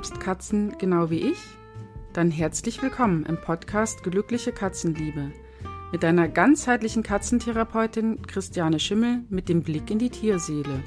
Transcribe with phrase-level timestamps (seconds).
[0.00, 1.36] liebst Katzen genau wie ich?
[2.14, 5.30] Dann herzlich willkommen im Podcast Glückliche Katzenliebe
[5.92, 10.82] mit deiner ganzheitlichen Katzentherapeutin Christiane Schimmel mit dem Blick in die Tierseele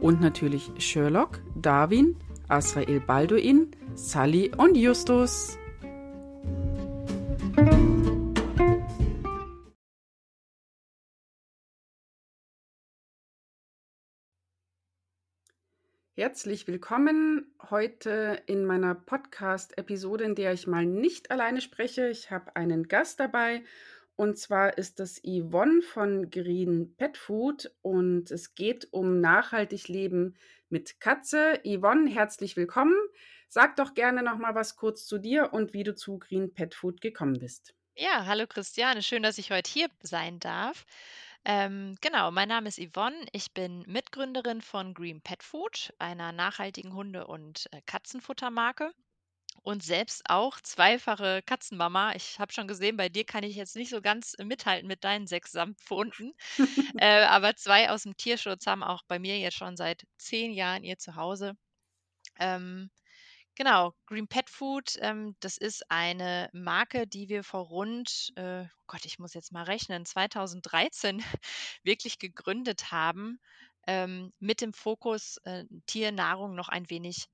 [0.00, 2.16] und natürlich Sherlock, Darwin,
[2.48, 5.58] Asrael Balduin, Sally und Justus.
[16.16, 22.08] Herzlich willkommen heute in meiner Podcast-Episode, in der ich mal nicht alleine spreche.
[22.08, 23.64] Ich habe einen Gast dabei
[24.14, 30.36] und zwar ist das Yvonne von Green Pet Food und es geht um nachhaltig Leben
[30.68, 31.60] mit Katze.
[31.64, 32.94] Yvonne, herzlich willkommen.
[33.48, 36.76] Sag doch gerne noch mal was kurz zu dir und wie du zu Green Pet
[36.76, 37.74] Food gekommen bist.
[37.96, 40.86] Ja, hallo Christiane, schön, dass ich heute hier sein darf.
[41.46, 43.16] Ähm, genau, mein Name ist Yvonne.
[43.32, 48.92] Ich bin Mitgründerin von Green Pet Food, einer nachhaltigen Hunde- und äh, Katzenfuttermarke.
[49.62, 52.14] Und selbst auch zweifache Katzenmama.
[52.14, 55.04] Ich habe schon gesehen, bei dir kann ich jetzt nicht so ganz äh, mithalten mit
[55.04, 56.34] deinen sechs Samtpfonden.
[56.98, 60.82] äh, aber zwei aus dem Tierschutz haben auch bei mir jetzt schon seit zehn Jahren
[60.84, 61.56] ihr Zuhause.
[62.38, 62.90] Ähm,
[63.56, 68.84] Genau, Green Pet Food, ähm, das ist eine Marke, die wir vor rund, äh, oh
[68.88, 71.18] Gott, ich muss jetzt mal rechnen, 2013
[71.84, 73.38] wirklich gegründet haben,
[73.86, 77.26] ähm, mit dem Fokus, äh, Tiernahrung noch ein wenig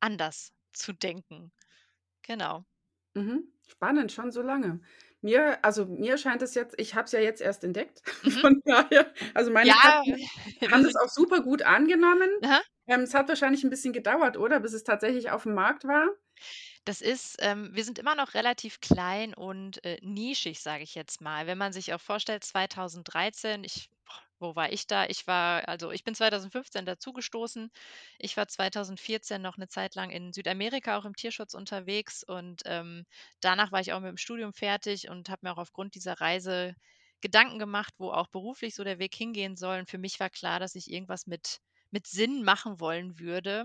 [0.00, 1.52] anders zu denken.
[2.22, 2.64] Genau.
[3.14, 3.52] Mhm.
[3.66, 4.80] Spannend, schon so lange.
[5.20, 8.02] Mir, also mir scheint es jetzt, ich habe es ja jetzt erst entdeckt.
[8.24, 8.44] Mhm.
[8.44, 10.16] Von daher, also meine Ja, Katzen
[10.70, 12.30] haben das sind auch super gut angenommen.
[12.42, 12.62] Aha.
[12.88, 14.58] Ähm, es hat wahrscheinlich ein bisschen gedauert, oder?
[14.60, 16.08] Bis es tatsächlich auf dem Markt war?
[16.84, 21.20] Das ist ähm, wir sind immer noch relativ klein und, äh, nischig, sage ich jetzt
[21.20, 21.46] mal.
[21.46, 23.90] Wenn man sich auch vorstellt, 2013, ich
[24.40, 25.04] wo war ich da?
[25.06, 27.70] Ich war also, ich bin 2015 dazugestoßen.
[28.18, 33.04] Ich war 2014 noch eine Zeit lang in Südamerika auch im Tierschutz unterwegs und, ähm,
[33.40, 36.74] danach war ich auch mit dem Studium fertig und habe mir auch aufgrund dieser Reise
[37.20, 39.80] Gedanken gemacht, wo auch beruflich so der Weg hingehen soll.
[39.80, 41.58] Und für mich war klar, dass ich irgendwas mit
[41.90, 43.64] mit Sinn machen wollen würde.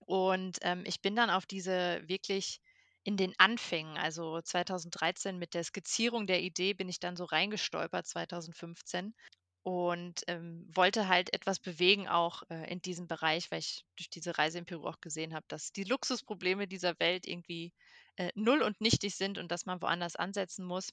[0.00, 2.60] Und, ähm, ich bin dann auf diese wirklich
[3.04, 8.06] in den Anfängen, also 2013 mit der Skizzierung der Idee bin ich dann so reingestolpert
[8.06, 9.14] 2015
[9.62, 14.38] und, ähm, wollte halt etwas bewegen auch, äh, in diesem Bereich, weil ich durch diese
[14.38, 17.72] Reise in Peru auch gesehen habe, dass die Luxusprobleme dieser Welt irgendwie,
[18.16, 20.90] äh, null und nichtig sind und dass man woanders ansetzen muss.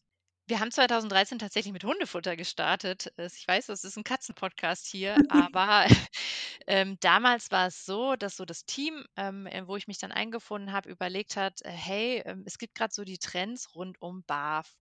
[0.51, 3.13] Wir haben 2013 tatsächlich mit Hundefutter gestartet.
[3.15, 5.85] Es ich weiß, das ist 'n Katzenpodcast hier, aber,
[6.67, 10.11] ähm, damals war es so, dass so das Team, ähm, äh, wo ich mich dann
[10.11, 14.23] eingefunden habe, überlegt hat: äh, „Hey, ähm, es gibt grad so die Trends rund um
[14.25, 14.73] Bath,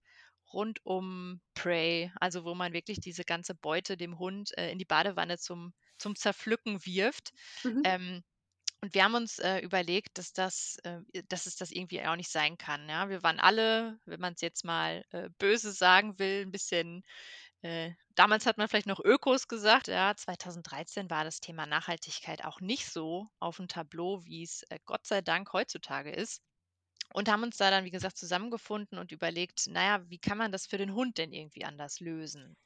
[0.52, 4.84] rund um Prey“, also wo man wirklich diese ganze Beute dem Hund, äh, in die
[4.84, 7.30] Badewanne zum zum Zerpflücken wirft.
[7.64, 7.90] Mhm.
[8.82, 12.30] Und wir haben uns, äh, überlegt, dass das äh, dass es das irgendwie auch nicht
[12.30, 13.10] sein kann, ja?
[13.10, 17.02] Wir waren alle, wenn man's jetzt mal, äh, böse sagen will, 'n bisschen
[17.62, 20.14] äh, damals hat man vielleicht noch Ökos gesagt, ja.
[20.16, 25.52] 2013 war das Thema Nachhaltigkeit auch nicht so aufm Tableau, wie's, äh, Gott sei Dank
[25.52, 26.42] heutzutage ist.
[27.14, 30.52] Und haben uns da dann, wie gesagt, zusammengefunden und überlegt: „Na ja, wie kann man
[30.52, 32.56] das für den Hund denn irgendwie anders lösen?“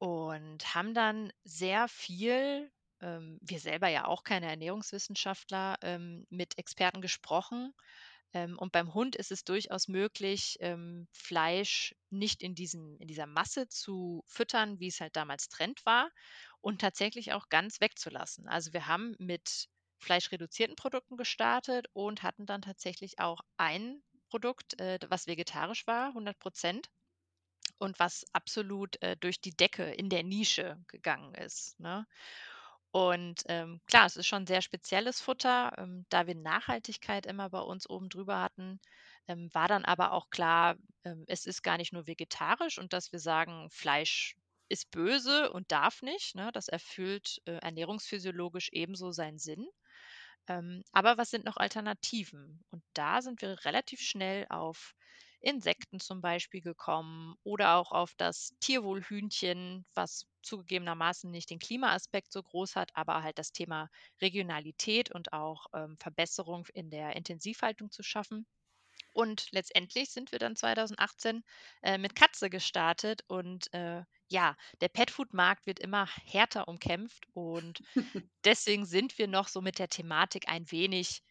[0.00, 2.70] Und haben dann sehr viel
[3.04, 7.74] ähm, wir selber ja auch keine Ernährungswissenschaftler, ähm, mit Experten gesprochen.
[8.32, 13.26] Ähm, und beim Hund ist es durchaus möglich, ähm, Fleisch nicht in diesen in dieser
[13.26, 16.10] Masse zu füttern, wie es halt damals Trend war
[16.60, 18.48] und tatsächlich auch ganz wegzulassen.
[18.48, 24.98] Also, wir haben mit fleischreduzierten Produkten gestartet und hatten dann tatsächlich auch ein Produkt, äh,
[25.08, 26.90] was vegetarisch war, 100%
[27.78, 32.06] und was absolut, äh, durch die Decke in der Nische gegangen ist, ne?
[32.94, 35.72] Und, ähm, klar, es ist schon sehr spezielles Futter.
[35.78, 38.80] Ähm, da wir Nachhaltigkeit immer bei uns oben drüber hatten,
[39.26, 43.10] ähm, war dann aber auch klar, ähm, es ist gar nicht nur vegetarisch und dass
[43.12, 44.36] wir sagen, Fleisch
[44.68, 46.50] ist böse und darf nicht, ne?
[46.52, 49.66] Das erfüllt, äh, ernährungsphysiologisch ebenso seinen Sinn.
[50.48, 52.64] Ähm, aber was sind noch Alternativen?
[52.70, 54.94] Und da sind wir relativ schnell auf
[55.44, 62.42] Insekten zum Beispiel gekommen oder auch auf das Tierwohlhühnchen, was zugegebenermaßen nicht den Klimaaspekt so
[62.42, 63.88] groß hat, aber halt das Thema
[64.20, 68.46] Regionalität und auch ähm, Verbesserung in der Intensivhaltung zu schaffen.
[69.12, 71.44] Und letztendlich sind wir dann 2018
[71.82, 77.80] äh, mit Katze gestartet und äh, ja, der Petfood-Markt wird immer härter umkämpft und
[78.44, 81.22] deswegen sind wir noch so mit der Thematik ein wenig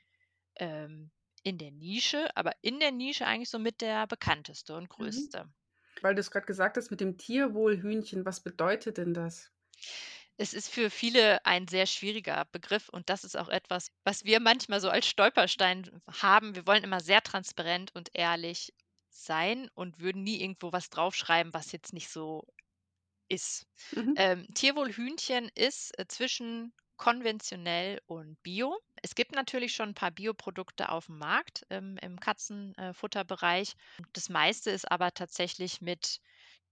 [0.55, 1.11] ähm,
[1.43, 5.29] in der Nische, aber in der Nische eigentlich so mit der bekannteste und Mhm.
[5.29, 5.53] größte.
[6.01, 9.51] Weil du es grad gesagt hast mit dem Tierwohlhühnchen, was bedeutet denn das?
[10.37, 14.39] Es ist für viele ein sehr schwieriger Begriff und das ist auch etwas, was wir
[14.39, 16.55] manchmal so als Stolperstein haben.
[16.55, 18.73] Wir wollen immer sehr transparent und ehrlich
[19.09, 22.47] sein und würden nie irgendwo was draufschreiben, was jetzt nicht so
[23.29, 23.67] ist.
[23.95, 24.15] Mhm.
[24.15, 28.77] Ähm, Tierwohlhühnchen ist, äh, zwischen konventionell und Bio.
[29.01, 33.73] Es gibt natürlich schon ein paar Bioprodukte auf dem Markt, ähm, im Katzenfutterbereich.
[34.13, 36.19] Das meiste ist aber tatsächlich mit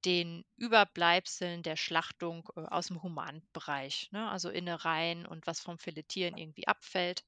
[0.05, 6.67] den Überbleibseln der Schlachtung, äh, aus'm Humanbereich, ne, also Innereien und was vom Filetieren irgendwie
[6.67, 7.23] abfällt.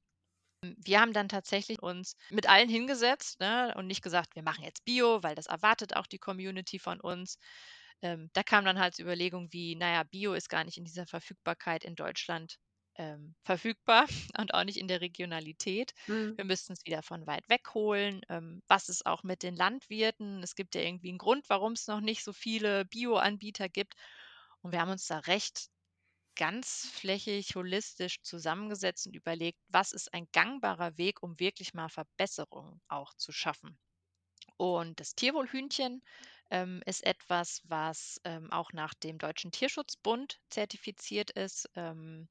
[0.62, 4.84] Wir haben dann tatsächlich uns mit allen hingesetzt, ne, und nicht gesagt: „Wir machen jetzt
[4.84, 7.38] Bio“, weil das erwartet auch die Community von uns.
[8.02, 10.84] Ähm, da kam dann halt so Überlegung wie, na ja, Bio ist gar nicht in
[10.84, 12.58] dieser Verfügbarkeit in Deutschland,
[12.96, 14.06] ähm, verfügbar
[14.38, 15.94] und auch nicht in der Regionalität.
[16.06, 16.36] Mhm.
[16.36, 18.22] Wir müssten es wieder von weit weg holen.
[18.28, 20.42] Ähm, was ist auch mit den Landwirten?
[20.42, 23.94] Es gibt ja irgendwie einen Grund, warum es noch nicht so viele Bioanbieter gibt.
[24.62, 25.68] Und wir haben uns da recht
[26.36, 33.14] ganzflächig, holistisch zusammengesetzt und überlegt, was ist ein gangbarer Weg, um wirklich mal Verbesserungen auch
[33.14, 33.78] zu schaffen.
[34.56, 36.02] Und das Tierwohlhühnchen
[36.50, 41.68] ähm, ist etwas, was ähm, auch nach dem Deutschen Tierschutzbund zertifiziert ist.
[41.74, 42.28] Ähm,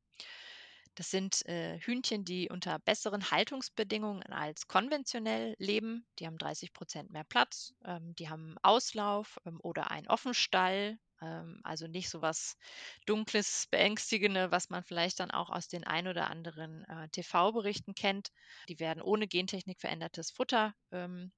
[0.95, 6.06] das sind äh, Hühnchen, die unter besseren Haltungsbedingungen als konventionell leben.
[6.19, 11.00] Die haben 30 Prozent mehr Platz, ähm, die haben Auslauf ähm, oder einen Offenstall.
[11.22, 12.57] Ähm, also nicht so was
[13.06, 18.31] Dunkles, Beängstigende, was man vielleicht dann auch aus den ein oder anderen äh, TV-Berichten kennt.
[18.69, 21.31] Die werden ohne Gentechnik verändertes Futter ähm,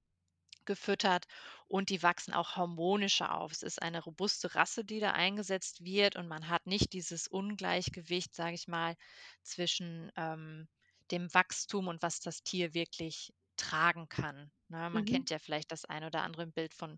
[0.66, 1.26] gefüttert
[1.68, 3.52] und die wachsen auch harmonischer auf.
[3.52, 8.34] Es ist eine robuste Rasse, die da eingesetzt wird und man hat nicht dieses Ungleichgewicht,
[8.36, 8.96] sage ich mal,
[9.44, 10.68] zwischen ähm,
[11.12, 14.52] dem Wachstum und was das Tier wirklich tragen kann.
[14.68, 15.06] Ne, man Mhm.
[15.06, 16.98] kennt ja vielleicht das ein oder andere Bild von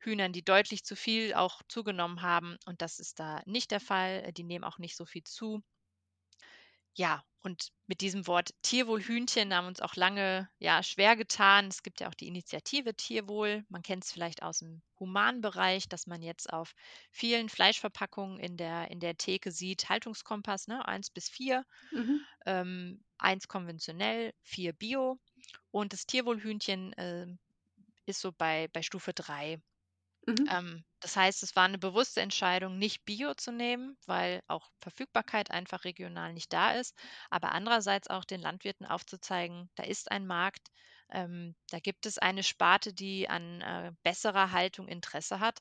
[0.00, 4.32] Hühnern, die deutlich zu viel auch zugenommen haben und das ist da nicht der Fall.
[4.32, 5.62] Die nehmen auch nicht so viel zu.
[6.94, 11.68] Ja, und mit diesem Wort Tierwohlhühnchen haben uns auch lange, ja, schwer getan.
[11.68, 13.64] Es gibt ja auch die Initiative Tierwohl.
[13.68, 16.72] Man kennt es vielleicht aus dem Humanbereich, dass man jetzt auf
[17.12, 22.28] vielen Fleischverpackungen in der in der Theke sieht, Haltungskompass, ne, 1 bis 4, Mhm.
[22.46, 25.18] ähm, 1 konventionell, 4 Bio
[25.70, 27.38] und das Tierwohlhühnchen, ähm,
[28.06, 29.60] ist so bei bei Stufe 3.
[30.28, 30.48] Mhm.
[30.48, 35.50] Ähm, das heißt, es war eine bewusste Entscheidung, nicht Bio zu nehmen, weil auch Verfügbarkeit
[35.50, 36.94] einfach regional nicht da ist,
[37.30, 40.68] aber andererseits auch den Landwirten aufzuzeigen, da ist ein Markt,
[41.10, 45.60] ähm, da gibt es eine Sparte, die an, äh, besserer Haltung Interesse hat.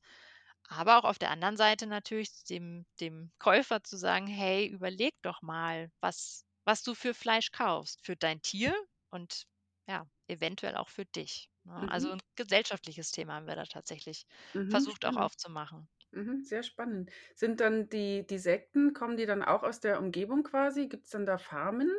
[0.69, 5.41] Aber auch auf der anderen Seite natürlich dem dem Käufer zu sagen: „Hey, überleg doch
[5.41, 8.75] mal, was was du für Fleisch kaufst, für dein Tier
[9.09, 9.45] und
[9.87, 11.87] ja, eventuell auch für dich“, ne?
[11.89, 12.13] Also, Mhm.
[12.13, 14.87] 'n gesellschaftliches Thema haben wir da tatsächlich Mhm.
[14.87, 15.17] versucht auch Spannend.
[15.17, 15.89] aufzumachen.
[16.11, 16.43] Mhm.
[16.43, 17.11] Sehr spannend.
[17.35, 20.87] Sind dann die die Sekten kommen die dann auch aus der Umgebung quasi?
[20.87, 21.91] Gibt's dann da Farmen?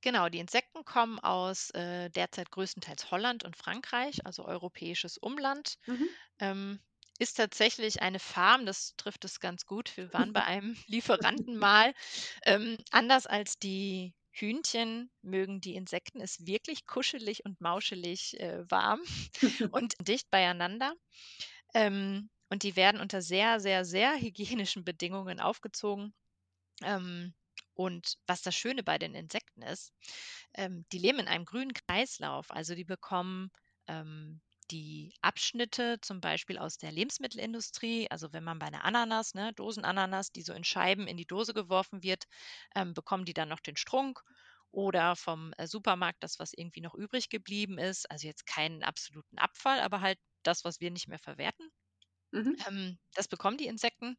[0.00, 5.76] Genau, die Insekten kommen aus, äh, derzeit größtenteils Holland und Frankreich, also europäisches Umland.
[5.86, 6.16] Mhm.
[6.40, 6.80] Ähm,
[7.18, 9.96] ist tatsächlich eine Farm, das trifft es ganz gut.
[9.98, 11.94] Wir waren bei einem Lieferanten mal.
[12.44, 19.00] Ähm, anders als die Hühnchen mögen die Insekten es wirklich kuschelig und mauschelig, äh, warm
[19.72, 20.94] und dicht beieinander.
[21.74, 26.14] Ähm, und die werden unter sehr, sehr, sehr hygienischen Bedingungen aufgezogen.
[26.82, 27.34] Ähm,
[27.74, 29.92] und was das Schöne bei den Insekten ist,
[30.54, 32.50] ähm, die leben in einem grünen Kreislauf.
[32.50, 33.50] Also die bekommen
[33.86, 38.10] ähm, die Abschnitte zum Beispiel aus der Lebensmittelindustrie.
[38.10, 41.54] Also wenn man bei einer Ananas, ne, Dosenananas, die so in Scheiben in die Dose
[41.54, 42.24] geworfen wird,
[42.74, 44.22] ähm, bekommen die dann noch den Strunk.
[44.72, 48.10] Oder vom äh, Supermarkt das, was irgendwie noch übrig geblieben ist.
[48.10, 51.70] Also jetzt keinen absoluten Abfall, aber halt das, was wir nicht mehr verwerten.
[52.36, 52.66] Mhm.
[52.66, 54.16] Ähm, das bekommen die Insekten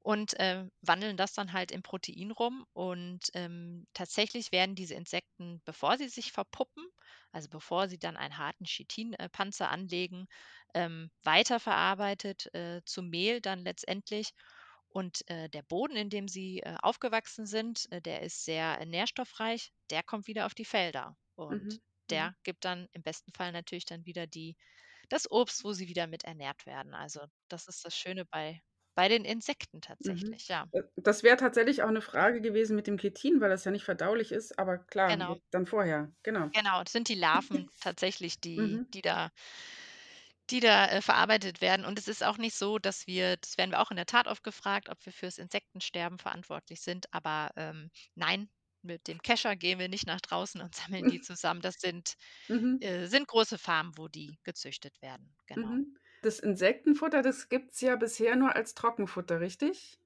[0.00, 5.62] und, äh, wandeln das dann halt in Protein rum und, ähm, tatsächlich werden diese Insekten,
[5.64, 6.86] bevor sie sich verpuppen,
[7.32, 10.26] also bevor sie dann einen harten Chitin äh, Panzer anlegen,
[10.74, 14.30] ähm, weiterverarbeitet, äh, zu Mehl dann letztendlich.
[14.88, 18.86] Und, äh, der Boden, in dem sie, äh, aufgewachsen sind, äh, der ist sehr, äh,
[18.86, 19.72] nährstoffreich.
[19.90, 21.80] Der kommt wieder auf die Felder und Mhm.
[22.08, 22.10] Mhm.
[22.10, 24.56] der gibt dann im besten Fall natürlich dann wieder die
[25.10, 26.94] das Obst, wo sie wieder mit ernährt werden.
[26.94, 28.62] Also, das ist das Schöne bei
[28.96, 30.40] bei den Insekten Mhm.
[30.40, 30.66] tatsächlich, ja.
[30.72, 33.84] Äh, das wäre tatsächlich auch 'ne Frage gewesen mit dem Chitin, weil das ja nicht
[33.84, 36.50] verdaulich ist, aber klar, Genau, dann vorher, genau.
[36.52, 36.82] genau.
[36.82, 38.90] Das sind die Larven tatsächlich, die Mhm.
[38.94, 39.30] die da
[40.50, 41.84] die da, äh, verarbeitet werden.
[41.86, 44.26] Und es ist auch nicht so, dass wir das werden wir auch in der Tat
[44.26, 47.06] oft gefragt, ob wir fürs Insektensterben verantwortlich sind.
[47.14, 48.50] Aber, ähm, nein,
[48.84, 51.60] mit dem Kescher gehen wir nicht nach draußen und sammeln die zusammen.
[51.62, 52.14] Das sind
[52.48, 52.80] Mhm.
[52.80, 55.76] äh, sind große Farmen, wo die gezüchtet werden, genau.
[55.76, 55.96] Mhm.
[56.22, 60.00] Das Insektenfutter, das gibt's ja bisher nur als Trockenfutter, richtig?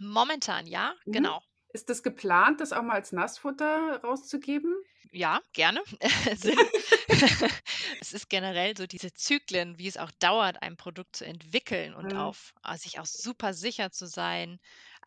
[0.00, 1.12] Momentan ja, Mhm.
[1.12, 1.40] genau.
[1.72, 4.74] Ist das geplant, das auch mal als Nassfutter rauszugeben?
[5.12, 5.82] Ja, gerne.
[6.36, 6.70] Sind
[8.00, 12.14] es ist generell so diese Zyklen, wie es auch dauert, ein Produkt zu entwickeln und
[12.14, 12.16] Mhm.
[12.16, 14.58] auf sich auch super sicher zu sein.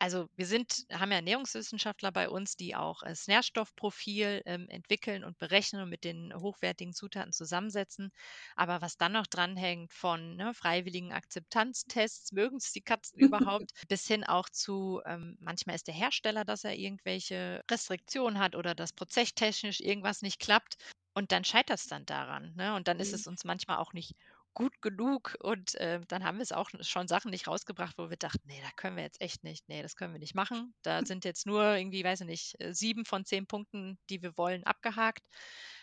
[0.02, 5.38] Also, wir sind haben ja Ernährungswissenschaftler bei uns, die auch das Nährstoffprofil, ähm, entwickeln und
[5.38, 8.10] berechnen und mit den hochwertigen Zutaten zusammensetzen.
[8.56, 14.24] Aber was dann noch dranhängt von, ne, freiwilligen Akzeptanztests, mögen's die Katzen überhaupt, bis hin
[14.24, 19.78] auch zu, ähm manchmal ist der Hersteller, dass er irgendwelche Restriktionen hat oder dass prozesstechnisch
[19.80, 20.76] irgendwas nicht klappt
[21.14, 22.74] und dann scheitert's dann daran, ne?
[22.74, 23.14] Und dann ist Mhm.
[23.14, 24.14] es uns manchmal auch nicht
[24.54, 28.46] gut genug und, äh, dann haben wir's auch schon Sachen nicht rausgebracht, wo wir dachten:
[28.48, 30.74] „Ne, da können wir jetzt echt nicht ne, das können wir nicht machen.
[30.82, 34.36] Da sind jetzt nur irgendwie, weiß ich nicht, äh, 7 von 10 Punkten, die wir
[34.36, 35.22] wollen, abgehakt.“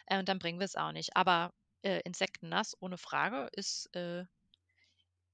[0.07, 1.15] Äh, und dann bringen wir's auch nicht.
[1.17, 4.25] Aber, äh, Insektennass ohne Frage ist, äh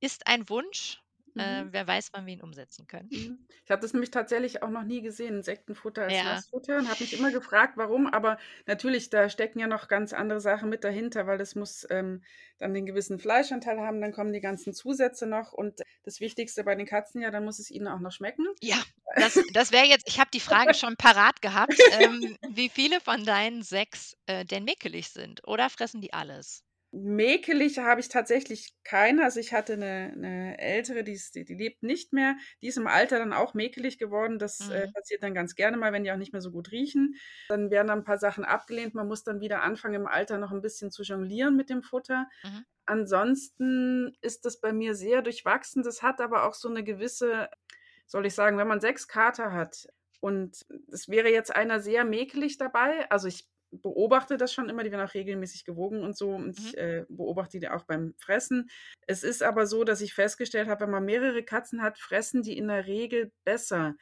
[0.02, 1.05] ist ein Wunsch.
[1.38, 1.72] Äh, Mhm.
[1.72, 3.12] wer weiß, wann wir ihn umsetzen können.
[3.12, 3.46] Mhm.
[3.64, 6.24] Ich habe das nämlich tatsächlich auch noch nie gesehen, Insektenfutter als Ja.
[6.24, 10.40] Nassfutter und habe mich immer gefragt, warum, aber natürlich, da stecken ja noch ganz andere
[10.42, 12.24] Sachen mit dahinter, weil das muss, ähm,
[12.58, 16.74] dann den gewissen Fleischanteil haben, dann kommen die ganzen Zusätze noch und das Wichtigste bei
[16.76, 18.48] den Katzen ja, dann muss es ihnen auch noch schmecken.
[18.62, 18.82] Ja,
[19.16, 23.26] das das wäre jetzt ich habe die Frage schon parat gehabt, ähm, wie viele von
[23.26, 26.62] deinen 6, äh, denn mäkelig sind oder fressen die alles?
[26.98, 29.24] Mäkelig habe ich tatsächlich keine.
[29.26, 32.38] Also, ich hatte 'ne 'ne Ältere, die ist die die lebt nicht mehr.
[32.62, 34.40] Die ist im Alter dann auch mäkelig geworden.
[34.40, 34.96] Das, äh, Mhm.
[34.96, 37.16] passiert dann ganz gerne mal, wenn die auch nicht mehr so gut riechen.
[37.50, 38.94] Dann werden dann 'n paar Sachen abgelehnt.
[38.96, 42.30] Man muss dann wieder anfangen, im Alter noch 'n bisschen zu jonglieren mit dem Futter.
[42.44, 42.66] Mhm.
[42.86, 45.84] Ansonsten ist das bei mir sehr durchwachsen.
[45.84, 47.50] Das hat aber auch so 'ne gewisse
[48.08, 49.88] soll ich sagen, wenn man 6 Kater hat
[50.22, 53.48] und es wäre jetzt einer sehr mäkelig dabei also, ich
[53.82, 56.72] beobachte das schon immer, die werden auch regelmäßig gewogen und so und Mhm.
[56.72, 58.70] ich, äh, beobachte die auch beim Fressen.
[59.08, 62.58] Es ist aber so, dass ich festgestellt habe, wenn man mehrere Katzen hat, fressen die
[62.58, 63.96] in der Regel besser.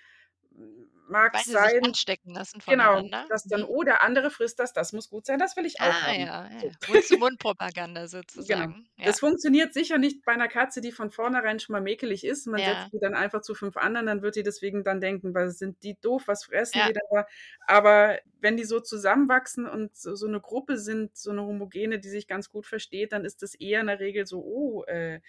[1.08, 3.68] Mag Weil sie sich sein anstecken lassen genau, dass dann: Mhm.
[3.68, 6.30] „Oh, der andere frisst das, das muss gut sein, das will ich auch Ah haben.“
[6.30, 6.78] ja, ja.
[6.86, 8.08] Mund-zu-Mund-Propaganda
[8.48, 8.66] Genau.
[8.88, 9.06] sozusagen, ja.
[9.06, 12.48] Das funktioniert sicher nicht bei 'ner Katze, die von vornherein schon mal mäkelig ist.
[12.48, 12.94] Man setzt Ja.
[12.94, 16.00] die dann einfach zu 5 anderen, dann wird die deswegen dann denken: „Was sind die
[16.00, 16.86] doof, was fressen Ja.
[16.86, 17.26] die da?“
[17.68, 22.08] Aber wenn die so zusammenwachsen und so so 'ne Gruppe sind, so 'ne homogene, die
[22.10, 25.20] sich ganz gut versteht, dann ist das eher in der Regel so: „Oh, äh,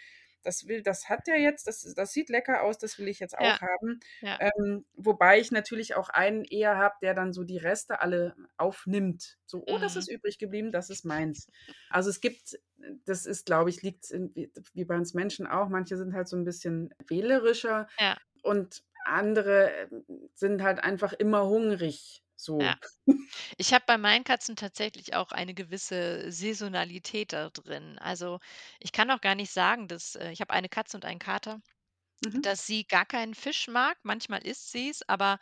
[0.45, 3.39] das will das hat der jetzt, das das sieht lecker aus, das will ich jetzt
[3.39, 4.41] Ja, auch haben.“ ja.
[4.41, 9.39] Ähm, wobei ich natürlich auch einen eher habe, der dann so die Reste alle aufnimmt.
[9.47, 9.97] So: „Oh, das Mhm.
[9.97, 11.49] ist übrig geblieben, das ist meins.“
[11.91, 12.59] Also, es gibt
[13.07, 14.33] das ist, glaube ich liegt's in
[14.75, 15.69] wie bei uns Menschen auch.
[15.69, 18.19] Manche sind halt so 'n bisschen wählerischer Ja.
[18.43, 22.24] und andere, ähm, sind halt einfach immer hungrig,
[22.59, 22.75] Ja.
[22.77, 22.79] so.
[23.59, 27.99] Ich habe bei meinen Katzen tatsächlich auch eine gewisse Saisonalität da drin.
[27.99, 28.41] Also,
[28.81, 31.61] ich kann auch gar nicht sagen, dass äh, ich habe eine Katze und einen Kater,
[32.23, 32.43] Mhm.
[32.43, 33.99] dass sie gar keinen Fisch mag.
[34.05, 35.39] Manchmal isst sie's, aber,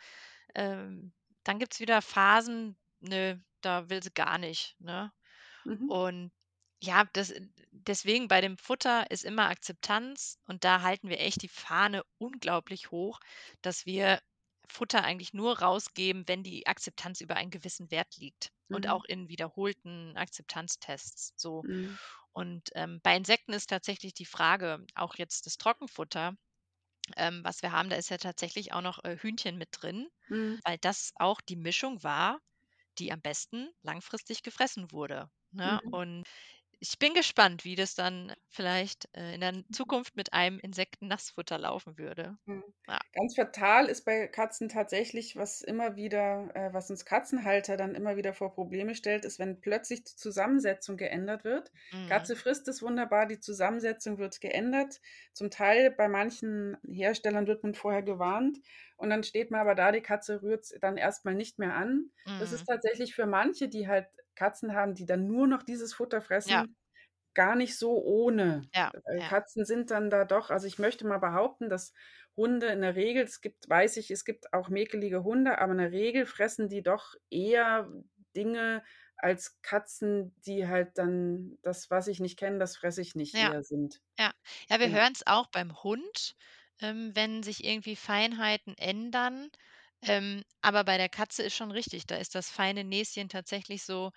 [0.55, 5.13] ähm, dann gibt's wieder Phasen, ne, da will sie gar nicht, ne?
[5.65, 5.87] Mhm.
[5.87, 6.31] Und
[6.81, 7.33] ja, das
[7.71, 12.91] deswegen bei dem Futter ist immer Akzeptanz und da halten wir echt die Fahne unglaublich
[12.91, 13.19] hoch,
[13.61, 14.19] dass wir
[14.69, 18.89] Futter eigentlich nur rausgeben, wenn die Akzeptanz über einen gewissen Wert liegt und Mhm.
[18.89, 21.65] auch in wiederholten Akzeptanztests so.
[21.67, 21.97] Mhm.
[22.33, 26.35] Und, ähm, bei Insekten ist tatsächlich die Frage, auch jetzt das Trockenfutter,
[27.17, 30.61] ähm, was wir haben, da ist ja tatsächlich auch noch, äh, Hühnchen mit drin, Mhm.
[30.65, 32.39] weil das auch die Mischung war,
[32.99, 35.81] die am besten langfristig gefressen wurde, ne?
[35.81, 35.91] Mhm.
[35.91, 36.25] Und
[36.83, 41.97] ich bin gespannt, wie das dann vielleicht, äh, in der Zukunft mit einem Insektennassfutter laufen
[41.97, 42.37] würde.
[42.45, 42.63] Mhm.
[42.87, 42.99] Ja.
[43.13, 48.17] Ganz fatal ist bei Katzen tatsächlich, was immer wieder äh, was uns Katzenhalter dann immer
[48.17, 51.71] wieder vor Probleme stellt, ist, wenn plötzlich die Zusammensetzung geändert wird.
[51.91, 52.25] Mhm.
[52.25, 54.99] Katze frisst es wunderbar, die Zusammensetzung wird geändert.
[55.31, 58.57] Zum Teil bei manchen Herstellern wird man vorher gewarnt
[58.97, 62.11] und dann steht man aber da, die Katze rührt's dann erst mal nicht mehr an.
[62.37, 62.67] Das ist Mhm.
[62.67, 66.63] tatsächlich für manche, die halt Katzen haben, die dann nur noch dieses Futter Ja.
[66.63, 66.77] fressen,
[67.35, 68.69] gar nicht so ohne.
[68.73, 69.29] Ja, Äh, ja.
[69.29, 71.93] Katzen sind dann da doch also, ich möchte mal behaupten, dass
[72.37, 75.77] Hunde in der Regel es gibt weiß ich, es gibt auch mäkelige Hunde, aber in
[75.79, 77.91] der Regel fressen die doch eher
[78.35, 78.83] Dinge
[79.17, 83.39] als Katzen, die halt dann das, was ich nicht kenne, das fresse ich nicht, Ja,
[83.39, 84.01] eher sind.
[84.19, 84.33] ja.
[84.69, 84.91] Ja, wir Genau.
[84.91, 86.35] hören's auch beim Hund,
[86.81, 89.49] ähm, wenn sich irgendwie Feinheiten ändern.
[90.03, 94.11] Ähm, aber bei der Katze ist schon richtig, da ist das feine Näschen tatsächlich so,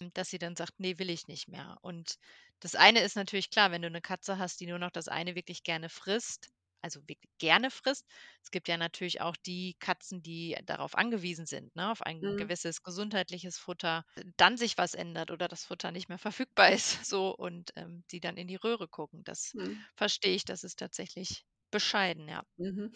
[0.00, 2.16] hm, dass sie dann sagt: „Ne, will ich nicht mehr.“ Und
[2.60, 5.34] das eine ist natürlich klar, wenn du 'ne Katze hast, die nur noch das eine
[5.34, 6.50] wirklich gerne frisst,
[6.84, 8.06] also, wirklich gerne frisst.
[8.42, 12.32] Es gibt ja natürlich auch die Katzen, die darauf angewiesen sind, ne, auf ein Mhm.
[12.36, 14.04] gewisses gesundheitliches Futter,
[14.36, 16.18] dann sich was ändert oder das Futter nicht mehr
[16.66, 19.22] verfügbar ist so und, ähm, die dann in die Röhre gucken.
[19.24, 19.82] Das Mhm.
[19.96, 22.42] verstehe ich, das ist tatsächlich bescheiden, ja.
[22.58, 22.92] Mhm.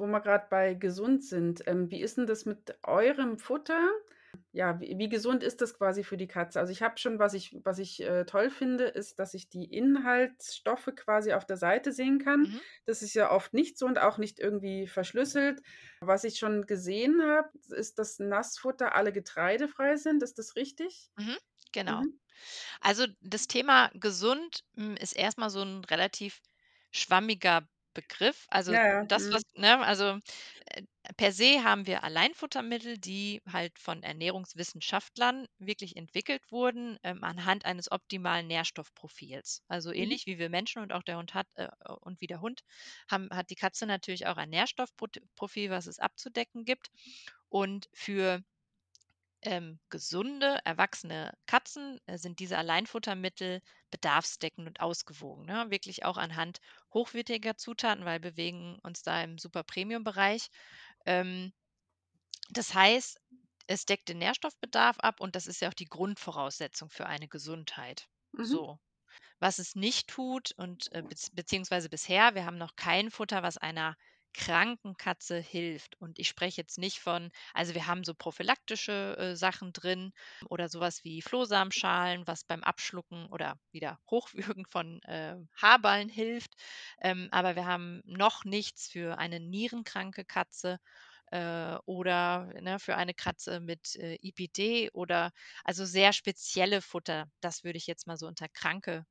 [0.00, 3.88] Wo wir gerade bei gesund sind, ähm, wie ist denn das mit eurem Futter?
[4.52, 6.58] Ja, wie wie gesund ist das quasi für die Katze?
[6.60, 9.64] Also, ich habe schon was ich was ich, äh, toll finde, ist, dass ich die
[9.72, 12.48] Inhaltsstoffe quasi auf der Seite sehen kann.
[12.48, 12.60] Mhm.
[12.86, 15.62] Das ist ja oft nicht so und auch nicht irgendwie verschlüsselt.
[16.00, 20.22] Was ich schon gesehen habe, ist, dass Nassfutter alle getreidefrei sind.
[20.22, 21.10] Ist das richtig?
[21.18, 21.36] Mhm.
[21.72, 22.02] Genau.
[22.02, 22.20] Mhm.
[22.80, 26.42] Also, das Thema gesund, hm, ist erst mal so 'n relativ
[26.92, 27.68] schwammiger
[28.00, 28.46] Begriff.
[28.50, 29.04] Also, Ja, ja.
[29.08, 29.44] das, was Mhm.
[29.54, 30.18] ne, also,
[30.66, 30.82] äh,
[31.16, 37.90] per se haben wir Alleinfuttermittel, die halt von Ernährungswissenschaftlern wirklich entwickelt wurden, ähm, anhand eines
[37.92, 39.62] optimalen Nährstoffprofils.
[39.68, 40.10] Also, Mhm.
[40.10, 41.68] ähnlich wie wir Menschen und auch der Hund hat äh,
[42.02, 42.62] und wie der Hund
[43.10, 46.88] haben hat die Katze natürlich auch ein Nährstoffprot Profil, was es abzudecken gibt.
[47.48, 48.42] Und für
[49.42, 55.66] ähm, gesunde, erwachsene Katzen, äh, sind diese Alleinfuttermittel bedarfsdeckend und ausgewogen, ne?
[55.70, 56.58] Wirklich auch anhand
[56.94, 60.48] hochwertiger Zutaten, weil wir bewegen uns da im Super-Premium-Bereich.
[61.06, 61.52] Ähm,
[62.50, 63.20] das heißt,
[63.66, 68.08] es deckt den Nährstoffbedarf ab und das ist ja auch die Grundvoraussetzung für eine Gesundheit.
[68.32, 68.44] Mhm.
[68.44, 68.78] So.
[69.40, 73.58] Was es nicht tut und, äh, bezieh beziehungsweise bisher, wir haben noch kein Futter, was
[73.58, 73.96] einer
[74.34, 76.00] kranken Katze hilft.
[76.00, 80.12] Und ich spreche jetzt nicht von also, wir haben so prophylaktische, äh, Sachen drin
[80.48, 86.54] oder so was wie Flohsamenschalen, was beim Abschlucken oder wieder Hochwürgen von, äh, Haarballen hilft.
[87.00, 90.78] Ähm, aber wir haben noch nichts für eine nierenkranke Katze,
[91.32, 95.32] äh, oder, ne, für eine Katze mit, äh, IBD oder
[95.64, 97.26] also, sehr spezielle Futter.
[97.40, 99.04] Das würde ich jetzt mal so unter kranke,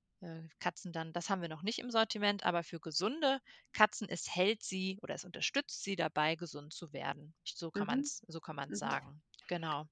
[0.59, 3.39] Katzen dann das haben wir noch nicht im Sortiment, aber für gesunde
[3.73, 7.33] Katzen, es hält sie oder es unterstützt sie dabei, gesund zu werden.
[7.45, 7.87] So kann Mhm.
[7.87, 8.79] man's so kann man's Mhm.
[8.79, 9.21] sagen.
[9.47, 9.87] Genau.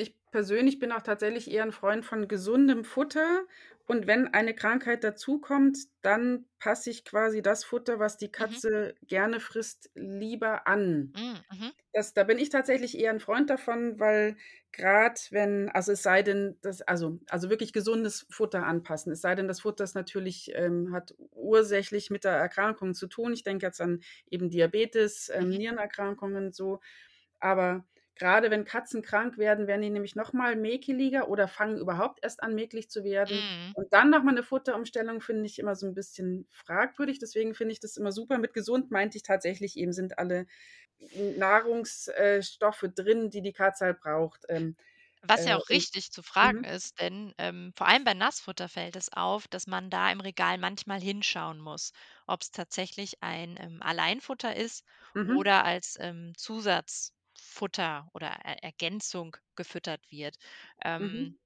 [0.00, 3.42] Ich persönlich bin auch tatsächlich eher 'n Freund von gesundem Futter
[3.86, 8.60] und wenn eine Krankheit dazukommt, dann passe ich quasi das Futter, was die Mhm.
[8.60, 11.14] Katze gerne frisst, lieber an.
[11.14, 11.72] Hm, mhm.
[11.94, 14.36] Das da bin ich tatsächlich eher 'n Freund davon, weil
[14.72, 19.12] grad wenn also, es sei denn, das also also, wirklich gesundes Futter anpassen.
[19.12, 23.32] Es sei denn, das Futter ist natürlich ähm, hat ursächlich mit der Erkrankung zu tun.
[23.34, 25.56] Ich denke jetzt an eben Diabetes, ähm, Mhm.
[25.56, 26.80] Nierenerkrankungen so.
[27.40, 32.20] Aber grade wenn Katzen krank werden, werden die nämlich noch mal mäkeliger oder fangen überhaupt
[32.22, 33.44] erst an, mäkelig zu werden.
[33.48, 33.74] Mhm.
[33.74, 37.18] Und dann noch mal 'ne Futterumstellung finde ich immer so 'n bisschen fragwürdig.
[37.20, 38.38] Deswegen finde ich das immer super.
[38.38, 40.46] Mit gesund meinte ich tatsächlich eben, sind alle
[41.00, 44.44] N Nahrungs äh, Stoffe drin, die die Katze halt braucht.
[44.48, 44.76] Ähm,
[45.22, 46.64] Was ja äh, auch richtig zu fragen mhm.
[46.64, 50.56] ist, denn, ähm, vor allem bei Nassfutter fällt es auf, dass man da im Regal
[50.58, 51.92] manchmal hinschauen muss,
[52.26, 54.82] ob's tatsächlich ein, ähm, Alleinfutter ist
[55.14, 55.42] Mhm.
[55.42, 56.32] oder als, ähm,
[57.40, 60.36] Zusatzfutter oder Er Ergänzung gefüttert wird.
[60.98, 61.30] Mhm.
[61.30, 61.38] Ähm,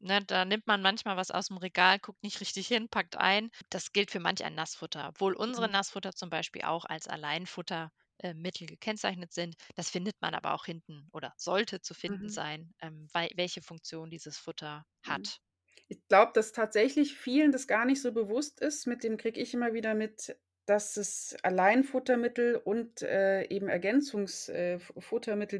[0.00, 3.50] ne, da nimmt man manchmal was aus'm Regal, guckt nicht richtig hin, packt ein.
[3.70, 5.08] Das gilt für manch ein Nassfutter.
[5.10, 5.70] Obwohl unsere Mhm.
[5.70, 9.56] Nassfutter zum Beispiel auch als Alleinfutter äh, Mittel gekennzeichnet sind.
[9.76, 12.30] Das findet man aber auch hinten oder sollte zu finden Mhm.
[12.30, 15.30] sein, ähm, welche Funktion dieses Futter Mhm.
[15.30, 15.40] hat.
[15.88, 18.86] Ich glaube, dass tatsächlich vielen das gar nicht so bewusst ist.
[18.86, 24.78] Mit dem kriege ich immer wieder mit, dass es Alleinfuttermittel und, äh, eben Ergänzungs äh,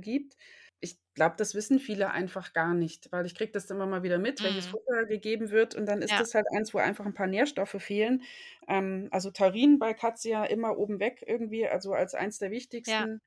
[0.01, 0.37] gibt.
[0.81, 4.19] Ich glaube, das wissen viele einfach gar nicht, weil ich kriege das immer mal wieder
[4.19, 4.69] mit, welches Mhm.
[4.69, 6.21] Futter gegeben wird und dann ist Ja.
[6.21, 8.23] das halt eins, wo einfach 'n paar Nährstoffe fehlen.
[8.69, 12.51] Ähm, also, Taurin bei Katze ja immer oben weg irgendwie, also, als eins der
[12.87, 13.07] Ja.
[13.07, 13.21] wichtigsten.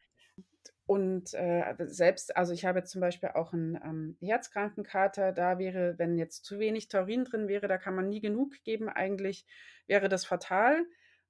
[0.87, 5.59] Und, äh, selbst also, ich habe jetzt zum Beispiel auch 'n, ähm, herzkranken Kater, da
[5.59, 9.45] wäre, wenn jetzt zu wenig Taurin drin wäre, da kann man nie genug geben eigentlich,
[9.87, 10.85] wäre das fatal.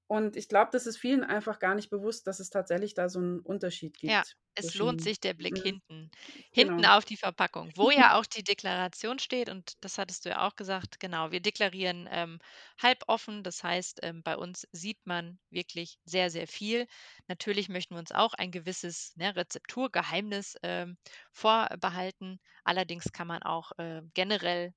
[0.07, 3.19] Und ich glaube, das ist vielen einfach gar nicht bewusst, dass es tatsächlich da so
[3.19, 6.09] 'n Unterschied Ja, gibt es lohnt sich der Blick hinten
[6.51, 6.85] hinten genau.
[6.85, 10.55] auf die Verpackung, wo ja auch die Deklaration steht und das hattest du ja auch
[10.55, 10.99] gesagt.
[10.99, 12.39] Genau, wir deklarieren, ähm,
[12.81, 13.43] halboffen.
[13.43, 16.87] Das heißt, ähm, bei uns sieht man wirklich sehr, sehr viel.
[17.27, 20.97] Natürlich möchten wir uns auch ein gewisses, ne, Rezepturgeheimnis, ähm,
[21.31, 22.39] vorbehalten.
[22.63, 24.73] Allerdings kann man auch, äh, generell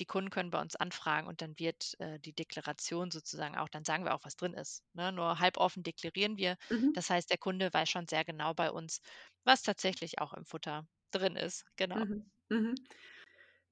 [0.00, 3.84] die Kunden können bei uns anfragen und dann wird, äh, die Deklaration sozusagen auch dann
[3.84, 5.12] sagen wir auch, was drin ist, ne?
[5.12, 6.56] Nur halboffen deklarieren wir.
[6.70, 6.92] Mhm.
[6.92, 9.00] Das heißt, der Kunde weiß schon sehr genau bei uns,
[9.44, 11.64] was tatsächlich auch im Futter drin ist.
[11.76, 12.04] Genau.
[12.04, 12.74] Mhm, mhm.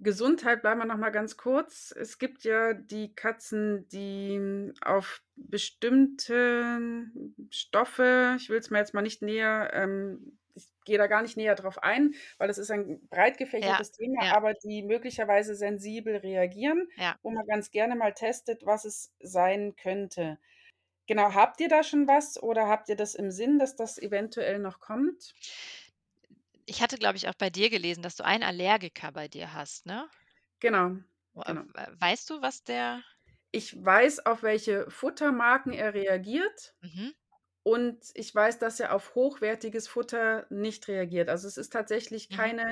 [0.01, 1.93] Gesundheit, bleiben wir noch mal ganz kurz.
[1.97, 7.07] Es gibt ja die Katzen, die auf bestimmte
[7.51, 11.55] Stoffe ich will's mir jetzt mal nicht näher ähm, ich gehe da gar nicht näher
[11.55, 14.35] drauf ein, weil das ist ein breit Ja, gefächertes Thema, ja.
[14.35, 17.19] aber die möglicherweise sensibel reagieren, Ja.
[17.23, 20.39] wo man ganz gerne mal testet, was es sein könnte.
[21.07, 24.59] Genau, habt ihr da schon was oder habt ihr das im Sinn, dass das eventuell
[24.59, 25.35] noch kommt?
[26.67, 29.87] Ich hatte, glaube ich, auch bei dir gelesen, dass du einen Allergiker bei dir hast,
[29.87, 30.09] ne?
[30.61, 30.97] Genau,
[31.37, 31.65] äh, genau.
[32.01, 33.03] weißt du, was der
[33.53, 36.77] Ich weiß, auf welche Futtermarken er reagiert.
[36.83, 37.13] Mhm.
[37.67, 41.31] Und ich weiß, dass er auf hochwertiges Futter nicht reagiert.
[41.31, 42.45] Also, es ist tatsächlich Mhm.
[42.45, 42.63] keine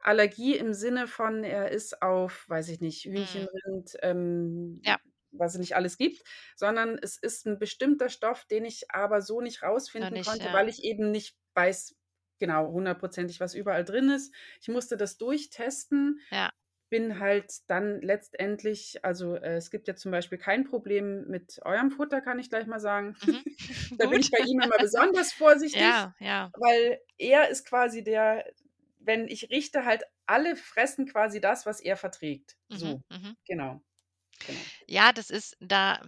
[0.00, 3.64] Allergie im Sinne von, er ist auf, weiß ich nicht, Hühnchen, Mhm.
[3.66, 4.98] Rind, ähm, Ja.
[5.32, 6.22] was es nicht alles gibt,
[6.56, 9.62] sondern es ist 'n bestimmter Stoff, den ich aber so nicht
[9.98, 10.54] Noch rausfinden nicht, konnte, ja.
[10.54, 11.96] weil ich eben nicht weiß
[12.38, 14.34] genau hundertprozentig, was überall drin ist.
[14.60, 16.50] Ich musste das durchtesten, Ja.
[16.94, 21.90] Bin halt dann letztendlich also, äh, es gibt ja zum Beispiel kein Problem mit eurem
[21.90, 23.16] Futter, kann ich gleich mal sagen.
[23.26, 23.42] Mhm.
[23.98, 26.50] Da bin ich bei ihm immer besonders vorsichtig, Ja, ja.
[26.56, 28.44] weil er ist quasi der
[29.00, 32.56] wenn ich richte halt alle fressen quasi das, was er verträgt.
[32.70, 33.36] Mhm, So, mhm.
[33.44, 33.82] genau.
[34.46, 34.60] Genau.
[34.86, 36.00] Ja, das ist da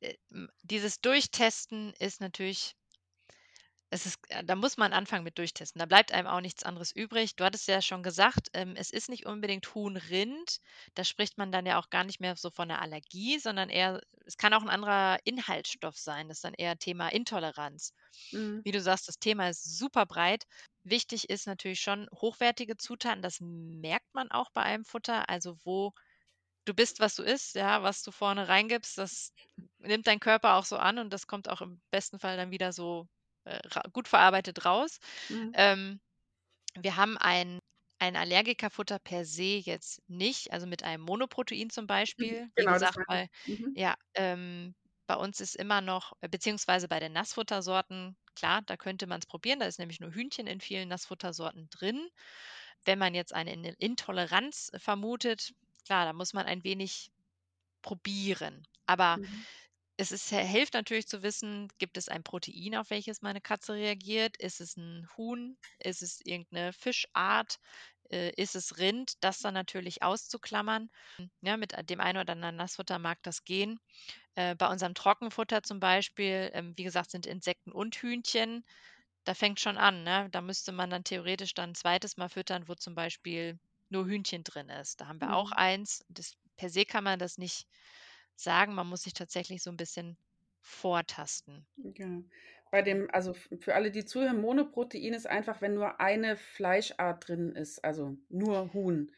[0.00, 0.14] äh,
[0.62, 2.76] dieses Durchtesten ist natürlich
[3.90, 5.78] es ist äh, da muss man anfangen mit Durchtesten.
[5.80, 7.36] Da bleibt einem auch nichts anderes übrig.
[7.36, 10.58] Du hattest ja schon gesagt, ähm, es ist nicht unbedingt Huhn, Rind.
[10.94, 14.00] Da spricht man dann ja auch gar nicht mehr so von 'ner Allergie, sondern eher
[14.26, 16.28] es kann auch 'n anderer Inhaltsstoff sein.
[16.28, 17.92] Das ist dann eher Thema Intoleranz.
[18.32, 18.62] Mhm.
[18.64, 20.44] Wie du sagst, das Thema ist super breit.
[20.84, 23.22] Wichtig ist natürlich schon hochwertige Zutaten.
[23.22, 25.28] Das merkt man auch bei einem Futter.
[25.28, 25.92] Also, wo
[26.66, 29.32] du bist, was du isst, ja, was du vorne reingibst, das
[29.78, 32.72] nimmt dein Körper auch so an und das kommt auch im besten Fall dann wieder
[32.72, 33.08] so,
[33.44, 33.60] äh,
[33.92, 34.98] gut verarbeitet raus.
[35.30, 35.54] Mhm.
[35.54, 36.00] Ähm,
[36.78, 37.60] wir haben ein
[38.00, 41.86] ein Allergikerfutter per se jetzt nicht, also, mit einem Monoprotein zum
[42.18, 42.36] Mhm.
[42.36, 42.48] Beispiel.
[42.56, 43.28] Wie Genau, das gesagt, ich.
[43.46, 43.76] Mhm.
[43.76, 44.74] ja, ähm,
[45.06, 49.60] bei uns ist immer noch beziehungsweise bei den Nassfuttersorten, klar, da könnte man's probieren.
[49.60, 52.08] Da ist nämlich nur Hühnchen in vielen Nassfuttersorten drin.
[52.84, 55.52] Wenn man jetzt eine In Intoleranz vermutet,
[55.86, 57.10] klar, da muss man ein wenig
[57.82, 58.64] probieren.
[58.86, 59.46] Aber Mhm.
[60.00, 64.36] Es ist hilft natürlich zu wissen, gibt es ein Protein, auf welches meine Katze reagiert?
[64.38, 65.58] Ist es 'n Huhn?
[65.78, 67.58] Ist es irgend 'ne Fischart?
[68.10, 69.14] Äh, ist es Rind?
[69.24, 70.90] Das dann natürlich auszuklammern.
[71.42, 73.80] Ja, mit dem einen oder anderen Nassfutter mag das gehen.
[74.36, 78.64] Äh, bei unserem Trockenfutter zum Beispiel, ähm, wie gesagt, sind Insekten und Hühnchen.
[79.24, 80.28] Da fängt's schon an, ne?
[80.32, 82.16] Da müsste man dann theoretisch dann 'n 2.
[82.18, 83.58] Mal füttern, wo zum Beispiel
[83.90, 85.00] nur Hühnchen drin ist.
[85.00, 85.54] Da haben wir auch Mhm.
[85.54, 86.04] eins.
[86.08, 87.66] Das per se kann man das nicht
[88.42, 88.74] sagen.
[88.74, 90.18] Man muss sich tatsächlich so 'n bisschen
[90.60, 91.66] vortasten.
[91.78, 92.24] Genau.
[92.70, 97.50] Bei dem also, für alle, die zuhören, Monoprotein ist einfach, wenn nur eine Fleischart drin
[97.56, 99.10] ist, also, nur Huhn,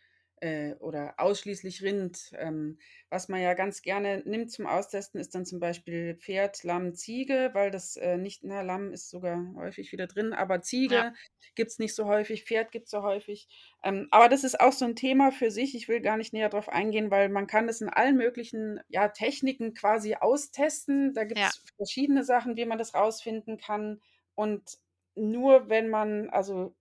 [0.42, 2.32] äh, oder ausschließlich Rind.
[2.38, 2.78] Ähm,
[3.10, 7.50] was man ja ganz gerne nimmt zum Austesten, ist dann zum Beispiel Pferd, Lamm, Ziege,
[7.54, 11.02] weil das, äh, nicht na, Lamm ist sogar häufig wieder drin, aber Ja.
[11.02, 11.12] Ziege
[11.54, 13.48] gibt's nicht so häufig, Pferd gibt's so häufig.
[13.84, 15.74] Ähm, aber das ist auch so 'n Thema für sich.
[15.74, 19.08] Ich will gar nicht näher drauf eingehen, weil man kann das in allen möglichen, ja,
[19.08, 21.14] Techniken quasi austesten.
[21.14, 21.52] Da Ja.
[21.52, 24.00] gibt's verschiedene Sachen, wie man das rausfinden kann.
[24.34, 24.78] Und
[25.14, 26.74] nur wenn man also,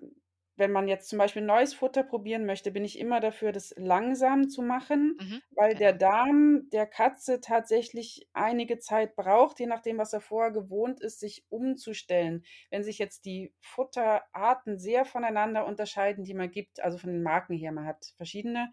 [0.61, 4.49] wenn man jetzt zum Beispiel neues Futter probieren möchte, bin ich immer dafür, das langsam
[4.49, 5.93] zu machen, Mhm, weil der genau.
[5.93, 11.45] Darm der Katze tatsächlich einige Zeit braucht, je nachdem, was er vorher gewohnt ist, sich
[11.49, 12.45] umzustellen.
[12.69, 17.55] Wenn sich jetzt die Futterarten sehr voneinander unterscheiden, die man gibt, also, von den Marken
[17.57, 18.71] her, man hat verschiedene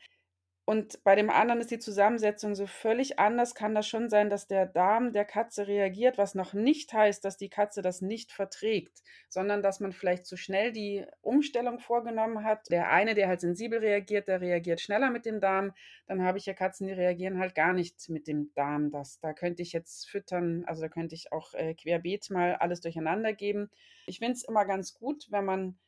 [0.69, 4.49] und bei dem anderen ist die Zusammensetzung so völlig anders, kann das schon sein, dass
[4.49, 9.03] der Darm der Katze reagiert, was noch nicht heißt, dass die Katze das nicht verträgt,
[9.31, 12.69] sondern dass man vielleicht zu schnell die Umstellung vorgenommen hat.
[12.69, 15.73] Der eine, der halt sensibel reagiert, der reagiert schneller mit dem Darm.
[16.07, 18.91] Dann habe ich ja Katzen, die reagieren halt gar nicht mit dem Darm.
[18.91, 22.83] Das da könnte ich jetzt füttern also, da könnte ich auch, äh, querbeet mal alles
[22.83, 23.71] durcheinander geben.
[24.07, 25.79] Ich finde es immer ganz gut, wenn man,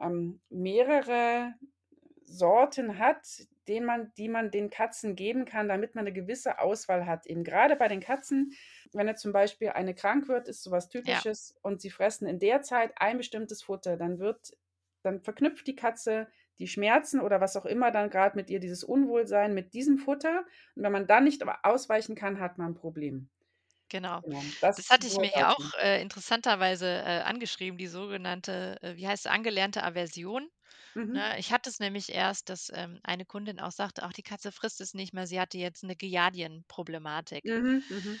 [0.00, 1.52] ähm, mehrere
[2.24, 3.26] Sorten hat,
[3.68, 7.26] den man die man den Katzen geben kann, damit man 'ne gewisse Auswahl hat.
[7.26, 8.52] Eben grade bei den Katzen,
[8.92, 11.24] wenn jetzt zum Beispiel eine krank wird, ist so was Ja.
[11.24, 14.56] Typisches und sie fressen in der Zeit ein bestimmtes Futter, dann wird
[15.02, 18.84] dann verknüpft die Katze die Schmerzen oder was auch immer dann grad mit ihr dieses
[18.84, 20.44] Unwohlsein mit diesem Futter.
[20.76, 23.30] Und wenn man dann nicht aber ausweichen kann, hat man 'n Problem.
[23.90, 24.22] Genau.
[24.22, 25.52] Genau, Das das hatte ich mir dazu.
[25.52, 30.48] auch, äh, interessanterweise, äh, angeschrieben, die sogenannte, äh, wie heißt sie, angelernte Aversion,
[30.94, 31.24] Mhm.
[31.24, 31.38] ne?
[31.38, 34.80] Ich hatte es nämlich erst, dass, ähm, eine Kundin auch sagte: „Ach, die Katze frisst
[34.80, 38.20] es nicht mehr, sie hatte jetzt 'ne Giardien-Problematik.“ Mhm, mhm.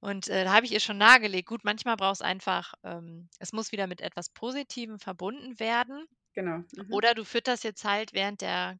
[0.00, 3.70] Und, äh, da habe ich ihr schon nahegelegt, gut, manchmal braucht's einfach ähm, es muss
[3.72, 6.06] wieder mit etwas Positivem verbunden werden.
[6.34, 7.02] Genau, mhm.
[7.02, 8.78] Oder du fütterst jetzt halt während der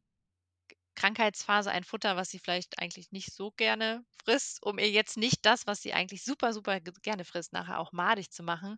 [0.95, 5.45] Krankheitsphase ein Futter, was sie vielleicht eigentlich nicht so gerne frisst, um ihr jetzt nicht
[5.45, 8.77] das, was sie eigentlich super, super gerne frisst, nachher auch madig zu machen.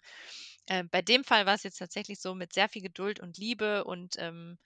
[0.67, 4.15] Ähm, bei dem Fall war's jetzt tatsächlich so mit sehr viel Geduld und Liebe und,
[4.19, 4.58] ähm,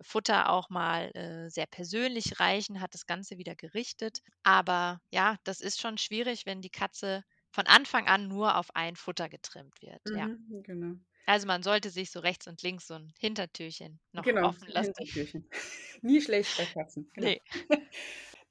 [0.00, 4.20] Futter auch mal, äh, sehr persönlich reichen, hat das Ganze wieder gerichtet.
[4.42, 8.96] Aber ja, das ist schon schwierig, wenn die Katze von Anfang an nur auf ein
[8.96, 10.28] Futter getrimmt wird, ja.
[10.34, 10.96] Mhm, genau.
[11.26, 14.92] Also, man sollte sich so rechts und links so 'n Hintertürchen noch Genau, offen lassen.
[14.96, 15.48] Hintertürchen.
[16.02, 17.30] Nie schlecht bei Katzen, genau.
[17.30, 17.38] Ne.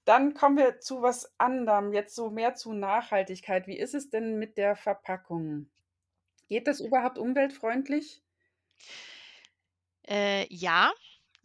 [0.06, 3.68] Dann kommen wir zu was anderem, jetzt so mehr zu Nachhaltigkeit.
[3.68, 5.70] Wie ist es denn mit der Verpackung?
[6.50, 8.22] Geht das überhaupt umweltfreundlich?
[10.08, 10.92] Äh, ja,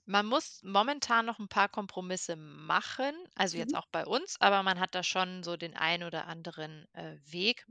[0.07, 3.77] man muss momentan noch 'n paar Kompromisse machen, also jetzt Mhm.
[3.77, 7.67] auch bei uns, aber man hat da schon so den ein oder anderen, äh, Weg.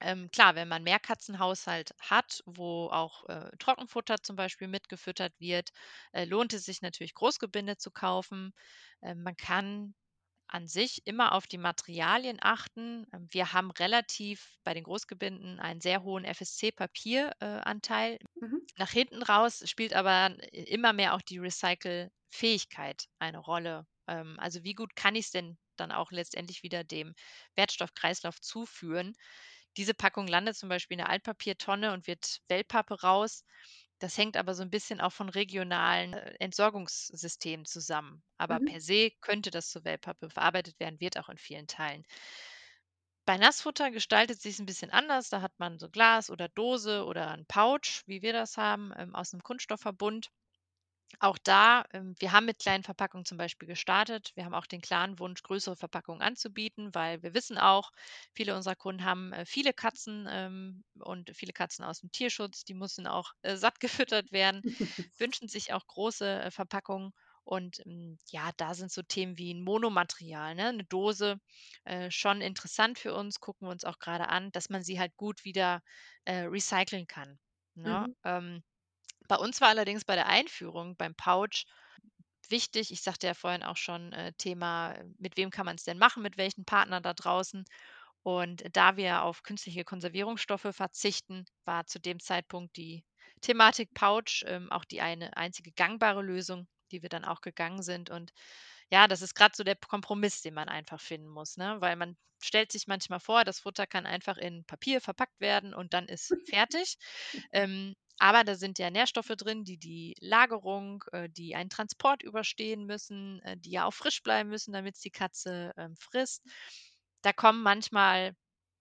[0.00, 5.70] Ähm, klar, wenn man Mehrkatzenhaushalt hat, wo auch, äh, Trockenfutter zum Beispiel mitgefüttert wird,
[6.12, 8.52] äh, lohnt es sich natürlich, Großgebinde zu kaufen.
[9.02, 9.94] Ähm, man kann
[10.48, 13.06] an sich immer auf die Materialien achten.
[13.14, 18.18] Ähm, wir haben relativ bei den Großgebinden einen sehr hohen FSC-Papier äh, Anteil.
[18.40, 18.58] Mhm.
[18.78, 23.86] Nach hinten raus spielt aber immer mehr auch die Recycle-Fähigkeit eine Rolle.
[24.08, 27.14] Ähm, also, wie gut kann ich's denn dann auch letztendlich wieder dem
[27.56, 29.14] Wertstoffkreislauf zuführen?
[29.76, 33.44] Diese Packung landet zum Beispiel in der Altpapiertonne und wird Wellpappe raus.
[33.98, 38.22] Das hängt aber so 'n bisschen auch von regionalen, äh, Entsorgungssystemen zusammen.
[38.38, 38.66] Aber Mhm.
[38.66, 42.04] per se könnte das zu Wellpappe verarbeitet werden, wird auch in vielen Teilen.
[43.28, 45.28] Bei Nassfutter gestaltet sich's 'n bisschen anders.
[45.30, 49.16] Da hat man so Glas oder Dose oder 'n Pouch, wie wir das haben, ähm,
[49.16, 50.30] aus 'nem Kunststoffverbund.
[51.20, 54.32] Auch da ähm, wir haben mit kleinen Verpackungen zum Beispiel gestartet.
[54.34, 57.90] Wir haben auch den klaren Wunsch, größere Verpackungen anzubieten, weil wir wissen auch,
[58.34, 63.06] viele unserer Kunden haben, äh, viele Katzen, ähm, und viele Katzen aus'm Tierschutz, die müssen
[63.06, 64.62] auch, äh, satt gefüttert werden,
[65.18, 67.12] wünschen sich auch große, äh, Verpackungen.
[67.44, 71.38] Und, hm, ja, da sind so Themen wie 'n Monomaterial, ne, 'ne Dose,
[71.84, 75.16] äh, schon interessant für uns, gucken wir uns auch grade an, dass man sie halt
[75.16, 75.82] gut wieder,
[76.24, 77.38] äh, recyceln kann,
[77.74, 78.06] ne?
[78.06, 78.14] Mhm.
[78.24, 78.62] Ähm,
[79.28, 81.64] bei uns war allerdings bei der Einführung beim Pouch
[82.48, 86.22] wichtig ich sagte ja vorhin auch schon, äh, Thema, mit wem kann man's denn machen,
[86.22, 87.64] mit welchen Partnern da draußen?
[88.22, 93.04] Und da wir auf künstliche Konservierungsstoffe verzichten, war zu dem Zeitpunkt die
[93.40, 98.10] Thematik Pouch, ähm, auch die eine einzige gangbare Lösung, die wir dann auch gegangen sind.
[98.10, 98.32] Und
[98.90, 101.80] ja, das ist grad so der Kompromiss, den man einfach finden muss, ne?
[101.80, 105.94] Weil man stellt sich manchmal vor, das Futter kann einfach in Papier verpackt werden und
[105.94, 106.98] dann ist fertig.
[107.52, 112.86] Ähm, aber da sind ja Nährstoffe drin, die die Lagerung, äh, die einen Transport überstehen
[112.86, 116.42] müssen, äh, die ja auch frisch bleiben müssen, damit's die Katze, ähm, frisst.
[117.22, 118.34] Da kommen manchmal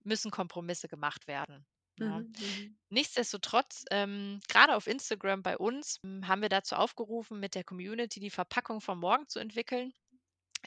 [0.04, 1.66] müssen Kompromisse gemacht werden,
[1.98, 2.22] ne?
[2.22, 2.78] Mhm, mhm.
[2.90, 8.20] Nichtsdestotrotz, ähm, grade auf Instagram bei uns, hm, haben wir dazu aufgerufen, mit der Community
[8.20, 9.94] die Verpackung von morgen zu entwickeln.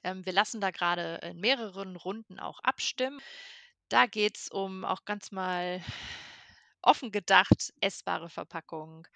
[0.05, 3.21] Ähm, wir lassen da grade in mehreren Runden auch abstimmen.
[3.89, 5.83] Da geht's um auch ganz mal
[6.83, 9.07] offen gedacht, essbare Verpackung,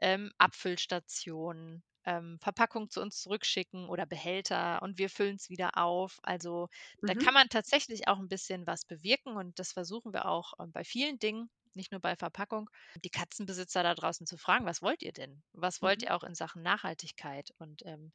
[0.00, 6.18] ähm, Abfüllstationen, ähm, Verpackung zu uns zurückschicken oder Behälter und wir füllen's wieder auf.
[6.22, 6.68] Also,
[7.04, 7.34] da kann Mhm.
[7.34, 11.18] man tatsächlich auch 'n bisschen was bewirken und das versuchen wir auch, ähm, bei vielen
[11.18, 12.70] Dingen, nicht nur bei Verpackung,
[13.04, 15.42] die Katzenbesitzer da draußen zu fragen: „Was wollt ihr denn?
[15.52, 16.04] Was wollt Mhm.
[16.04, 18.12] ihr auch in Sachen Nachhaltigkeit?“ Und, ähm,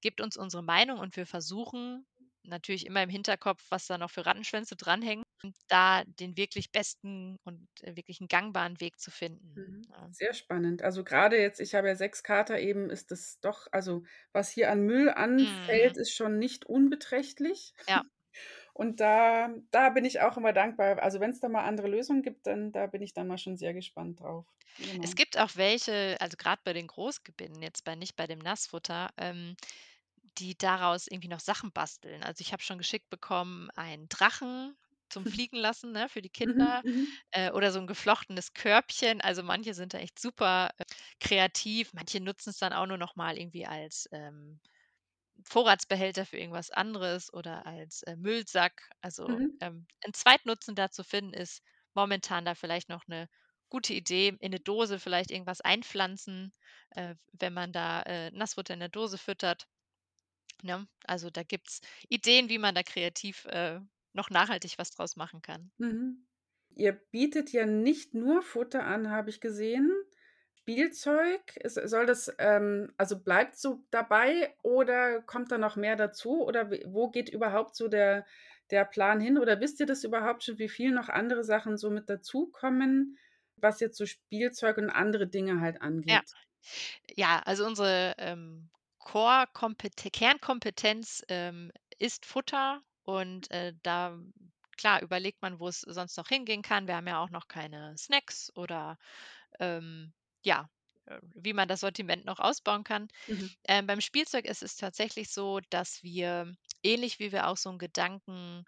[0.00, 2.06] gebt uns unsere Meinung und wir versuchen
[2.44, 5.24] natürlich immer im Hinterkopf, was da noch für Rattenschwänze dranhängen,
[5.68, 9.88] da den wirklich besten und, äh, wirklich 'n gangbaren Weg zu finden, Mhm.
[9.88, 10.10] ja.
[10.10, 10.82] Sehr spannend.
[10.82, 14.70] Also, grade jetzt ich habe ja 6 Kater eben, ist das doch also, was hier
[14.70, 15.88] an Müll Mhm.
[15.90, 17.74] anfällt, ist schon nicht unbeträchtlich.
[17.88, 18.02] Ja.
[18.74, 21.02] Und da da bin ich auch immer dankbar.
[21.02, 23.74] Also, wenn's da mal andere Lösungen gibt, dann da bin ich dann mal schon sehr
[23.74, 24.46] gespannt drauf.
[25.02, 25.16] Es Genau.
[25.16, 29.56] gibt auch welche, also grad bei den Großgebinden, jetzt bei nicht bei dem Nassfutter, ähm,
[30.38, 32.22] die daraus irgendwie noch Sachen basteln.
[32.24, 34.76] Also, ich habe schon geschickt bekommen, einen Drachen
[35.10, 37.18] zum Fliegen lassen, ne, für die Mhm, Kinder, mhm.
[37.32, 39.20] äh, oder so 'n geflochtenes Körbchen.
[39.20, 40.84] Also, manche sind da echt super, äh,
[41.20, 41.92] kreativ.
[41.94, 44.60] Manche nutzen's dann auch nur noch mal irgendwie als, ähm,
[45.44, 48.90] Vorratsbehälter für irgendwas anderes oder als, äh, Müllsack.
[49.00, 49.58] Also, Mhm.
[49.60, 51.62] ähm, 'n Zweitnutzen da zu finden, ist
[51.94, 53.28] momentan da vielleicht noch 'ne
[53.68, 54.36] gute Idee.
[54.40, 56.52] In 'ne Dose vielleicht irgendwas einpflanzen,
[56.90, 59.66] äh, wenn man da, äh, Nassfutter in der Dose füttert,
[60.62, 60.88] ne?
[61.06, 63.80] Also, da gibt's Ideen, wie man da kreativ, äh,
[64.14, 65.70] noch nachhaltig was draus machen kann.
[65.80, 66.26] Mhm.
[66.74, 69.90] Ihr bietet ja nicht nur Futter an, habe ich gesehen.
[70.54, 76.70] Spielzeug, soll das, ähm also, bleibt's so dabei oder kommt da noch mehr dazu oder
[76.86, 78.26] wo geht überhaupt so der
[78.70, 79.38] der Plan hin?
[79.38, 83.16] Oder wisst ihr das überhaupt schon, wie viel noch andere Sachen so mit dazukommen,
[83.56, 86.22] was jetzt so Spielzeug und andere Dinge halt Ja.
[86.22, 86.36] angeht?
[87.16, 94.18] Ja, also, unsere, ähm, Core-Kompete Kernkompetenz, ähm, ist Futter und, äh, da
[94.76, 96.86] klar, überlegt man, wo es sonst noch hingehen kann.
[96.86, 98.98] Wir haben ja auch noch keine Snacks oder,
[99.60, 100.12] ähm,
[100.44, 100.68] ja,
[101.06, 103.08] äh, wie man das Sortiment noch ausbauen kann.
[103.28, 103.48] Mhm.
[103.68, 107.78] Ähm, beim Spielzeug ist es tatsächlich so, dass wir ähnlich wie wir auch so 'n
[107.78, 108.64] Gedanken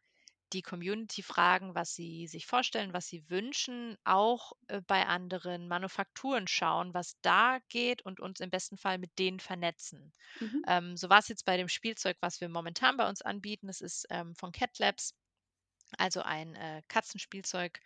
[0.53, 6.47] die Community fragen, was sie sich vorstellen, was sie wünschen, auch, äh, bei anderen Manufakturen
[6.49, 10.13] schauen, was da geht und uns im besten Fall mit denen vernetzen.
[10.41, 10.63] Mhm.
[10.67, 13.67] Ähm, so war's jetzt bei dem Spielzeug, was wir momentan bei uns anbieten.
[13.69, 15.15] Das ist, ähm, von CatLabs,
[15.99, 17.81] also, ein, äh, Katzenspielzeug,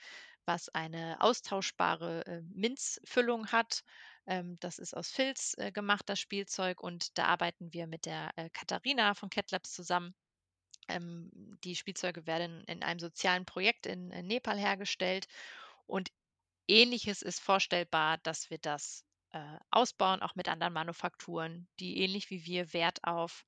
[0.46, 3.82] was eine austauschbare, äh, Minzfüllung hat.
[4.26, 8.30] Ähm, das ist aus Filz, äh, gemacht, das Spielzeug und da arbeiten wir mit der,
[8.36, 10.14] äh, Katharina von CatLabs zusammen.
[10.88, 11.30] Ähm,
[11.64, 15.26] die Spielzeuge werden in einem sozialen Projekt in, in Nepal hergestellt
[15.86, 16.10] und
[16.68, 22.46] Ähnliches ist vorstellbar, dass wir das, äh, ausbauen, auch mit anderen Manufakturen, die ähnlich wie
[22.46, 23.44] wir Wert auf,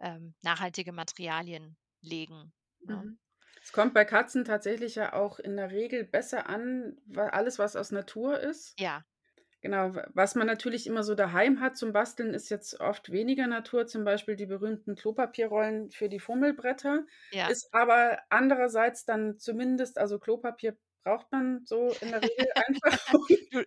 [0.00, 2.52] ähm, nachhaltige Materialien legen,
[2.88, 3.04] ne?
[3.04, 3.18] Mhm.
[3.62, 7.76] Es kommt bei Katzen tatsächlich ja auch in der Regel besser an, wa alles, was
[7.76, 8.78] aus Natur ist.
[8.78, 9.04] Ja.
[9.62, 13.86] Genau, was man natürlich immer so daheim hat zum Basteln, ist jetzt oft weniger Natur,
[13.86, 17.52] zum Beispiel die berühmten Klopapierrollen für die Fummelbretter, Ja.
[17.52, 22.98] ist aber andererseits dann zumindest also Klopapier braucht man so in der Regel einfach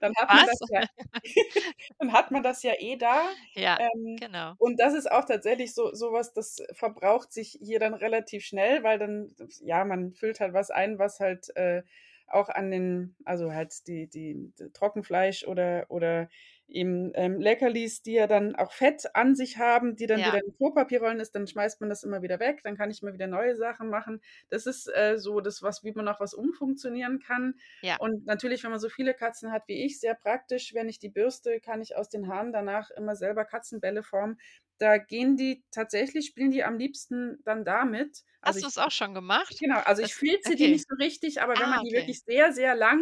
[0.01, 0.47] dann hat man was?
[0.47, 0.83] das ja
[1.99, 3.35] dann hat man das ja eh da.
[3.55, 4.57] Ja, Ähm, genau.
[4.57, 8.83] und das ist auch tatsächlich so so was, das verbraucht sich hier dann relativ schnell,
[8.83, 11.83] weil dann ja, man füllt halt was ein, was halt, äh,
[12.27, 16.29] auch an den also halt die die d Trockenfleisch oder oder
[16.67, 20.25] eben, ähm, Leckerlis, die ja dann auch Fett an sich haben, die dann Ja.
[20.25, 23.13] wieder in Klopapierrollen ist, dann schmeißt man das immer wieder weg, dann kann ich immer
[23.13, 24.21] wieder neue Sachen machen.
[24.49, 27.55] Das ist, äh, so das, was wie man auch was umfunktionieren kann.
[27.81, 27.97] Ja.
[27.97, 31.09] Und natürlich, wenn man so viele Katzen hat wie ich, sehr praktisch, wenn ich die
[31.09, 34.37] bürste, kann ich aus den Haaren danach immer selber Katzenbälle formen.
[34.77, 38.23] Da gehen die tatsächlich spielen die am liebsten dann damit.
[38.41, 39.61] Also Hast ich du's auch schon gemacht?
[39.61, 40.69] genau, also ich Das filze die okay.
[40.69, 41.93] nicht so richtig, aber wenn man Ah, die okay.
[41.93, 43.01] wirklich sehr, sehr lang,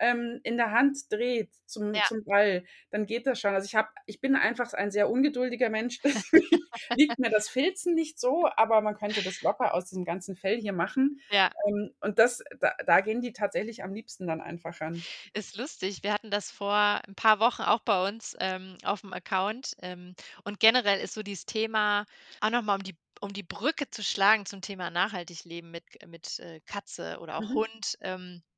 [0.00, 2.04] ähm, in der Hand dreht zum Ja.
[2.04, 3.54] zum Ball, dann geht das schon.
[3.54, 6.58] Also ich habe ich bin einfach ein sehr ungeduldiger Mensch, deswegen
[6.94, 10.60] liegt mir das Filzen nicht so, aber man könnte das locker aus diesem ganzen Fell
[10.60, 11.20] hier machen.
[11.30, 11.54] Ja.
[11.66, 15.06] Ähm, und das da da gehen die tatsächlich am liebsten dann einfach ran.
[15.36, 16.02] Ist lustig.
[16.04, 19.74] Wir hatten das vor 'n paar Wochen auch bei uns, ähm, auf'm Account.
[19.82, 22.06] Ähm, und generell ist so dieses Thema
[22.40, 25.84] auch noch mal um die um die Brücke zu schlagen zum Thema nachhaltig leben mit
[26.06, 27.54] mit, äh, Katze oder auch Mhm.
[27.54, 28.53] Hund, ähm äh,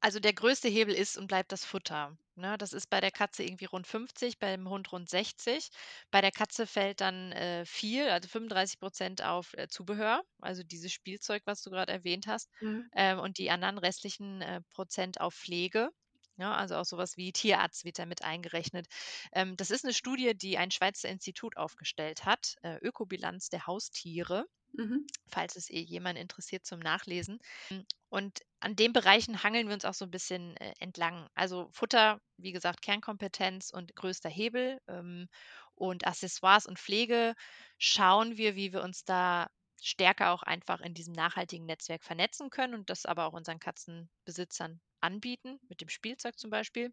[0.00, 2.56] also der größte Hebel ist und bleibt das Futter, ne?
[2.58, 5.68] Das ist bei der Katze irgendwie rund 50, beim Hund rund 60.
[6.10, 11.42] Bei der Katze fällt dann, äh, viel, also 35% auf, äh, Zubehör, also dieses Spielzeug,
[11.46, 12.90] was du grad erwähnt hast, Mhm.
[12.92, 15.90] ähm, und die anderen restlichen, äh, Prozent auf Pflege,
[16.36, 16.54] ne?
[16.54, 18.86] Also auch so was wie Tierarzt wird da mit eingerechnet.
[19.32, 24.46] Ähm, das ist 'ne Studie, die ein Schweizer Institut aufgestellt hat, äh, Ökobilanz der Haustiere,
[24.74, 25.10] Mhm.
[25.28, 27.38] falls es eh jemand interessiert zum Nachlesen.
[27.70, 31.28] Hm, und an den Bereichen hangeln wir uns auch so 'n bisschen, äh, entlang.
[31.34, 35.28] Also Futter, wie gesagt, Kernkompetenz und größter Hebel, ähm,
[35.74, 37.34] und Accessoires und Pflege
[37.78, 39.48] schauen wir, wie wir uns da
[39.82, 44.80] stärker auch einfach in diesem nachhaltigen Netzwerk vernetzen können und das aber auch unseren Katzenbesitzern
[45.00, 46.92] anbieten, mit dem Spielzeug zum Beispiel.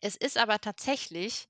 [0.00, 1.48] Es ist aber tatsächlich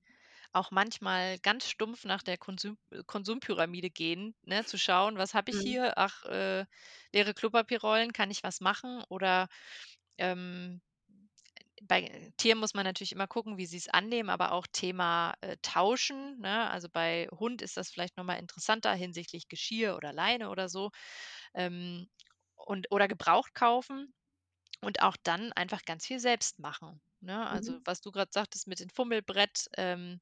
[0.59, 5.51] auch manchmal ganz stumpf nach der Konsum äh, Konsumpyramide gehen, ne, zu schauen: „Was habe
[5.51, 5.57] ich Mhm.
[5.59, 5.97] hier?
[5.97, 6.65] Ach, äh,
[7.13, 9.49] leere Klopapierrollen, kann ich was machen?“ Oder,
[10.17, 10.81] ähm,
[11.83, 16.39] bei Tieren muss man natürlich immer gucken, wie sie's annehmen, aber auch Thema, äh, Tauschen,
[16.39, 16.69] ne?
[16.69, 20.91] Also bei Hund ist das vielleicht noch mal interessanter hinsichtlich Geschirr oder Leine oder so,
[21.53, 22.09] ähm,
[22.55, 24.13] und oder gebraucht kaufen
[24.81, 27.47] und auch dann einfach ganz viel selbst machen, ne?
[27.49, 27.85] Also, Mhm.
[27.85, 30.21] was du grad sagtest mit dem Fummelbrett, ähm,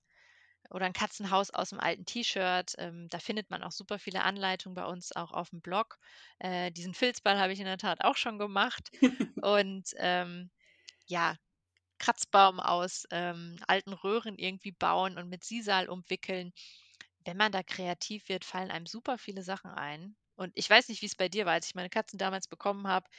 [0.71, 4.85] oder 'n Katzenhaus aus'm alten T-Shirt, ähm, da findet man auch super viele Anleitungen bei
[4.85, 5.99] uns auch auf'm Blog.
[6.39, 8.91] Äh, diesen Filzball habe ich in der Tat auch schon gemacht
[9.41, 10.51] und, ähm,
[11.07, 11.37] ja,
[11.99, 16.53] Kratzbaum aus, ähm, alten Röhren irgendwie bauen und mit Sisal umwickeln.
[17.25, 20.15] Wenn man da kreativ wird, fallen einem super viele Sachen ein.
[20.35, 23.09] Und ich weiß nicht, wie's bei dir war, als ich meine Katzen damals bekommen habe,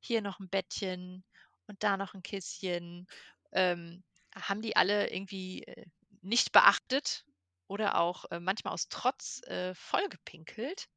[0.00, 1.24] hier noch 'n Bettchen
[1.66, 3.06] und da noch 'n Kisschen.
[3.52, 5.86] Ähm, haben die alle irgendwie, äh,
[6.22, 7.24] nicht beachtet
[7.68, 10.88] oder auch, äh, manchmal aus Trotz, äh, vollgepinkelt.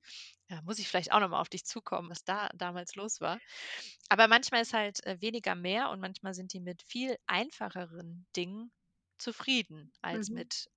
[0.49, 3.41] Ja, muss ich vielleicht auch noch mal auf dich zukommen, was da damals los war.
[4.09, 8.71] Aber manchmal ist halt, äh, weniger mehr und manchmal sind die mit viel einfacheren Dingen
[9.17, 10.31] zufrieden als Mhm.
[10.31, 10.69] mit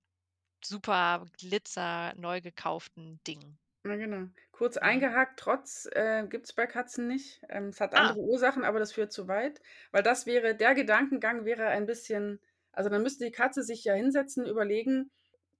[0.63, 3.59] super Glitzer neu gekauften Dingen.
[3.85, 4.27] Ja, genau.
[4.51, 7.41] Kurz eingehakt, Trotz, äh, gibt's bei Katzen nicht.
[7.49, 8.13] Ähm, es hat Ah.
[8.13, 12.41] andere Ursachen, aber das führt zu weit, weil das wäre der Gedankengang wäre ein bisschen
[12.73, 15.11] also dann müsste die Katze sich ja hinsetzen, überlegen: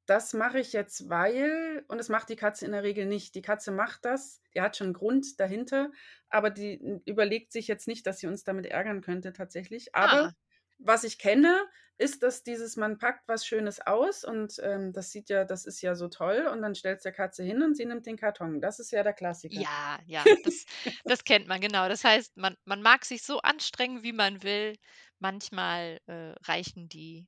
[0.07, 3.35] „Das mache ich jetzt, weil“ und das macht die Katze in der Regel nicht.
[3.35, 5.91] Die Katze macht das, die hat schon 'n Grund dahinter,
[6.29, 9.95] aber die n überlegt sich jetzt nicht, dass sie uns damit ärgern könnte tatsächlich.
[9.95, 10.31] Aber Ah.
[10.79, 11.67] Was ich kenne,
[11.97, 15.81] ist, dass dieses man packt was Schönes aus und, ähm, das sieht ja das ist
[15.81, 18.61] ja so toll und dann stellt's der Katze hin und sie nimmt den Karton.
[18.61, 19.63] Das ist ja der Klassiker.
[19.63, 20.65] Ja, ja, das
[21.05, 21.87] das kennt man, genau.
[21.89, 24.75] Das heißt, man man mag sich so anstrengen, wie man will.
[25.19, 27.27] Manchmal, äh, reichen die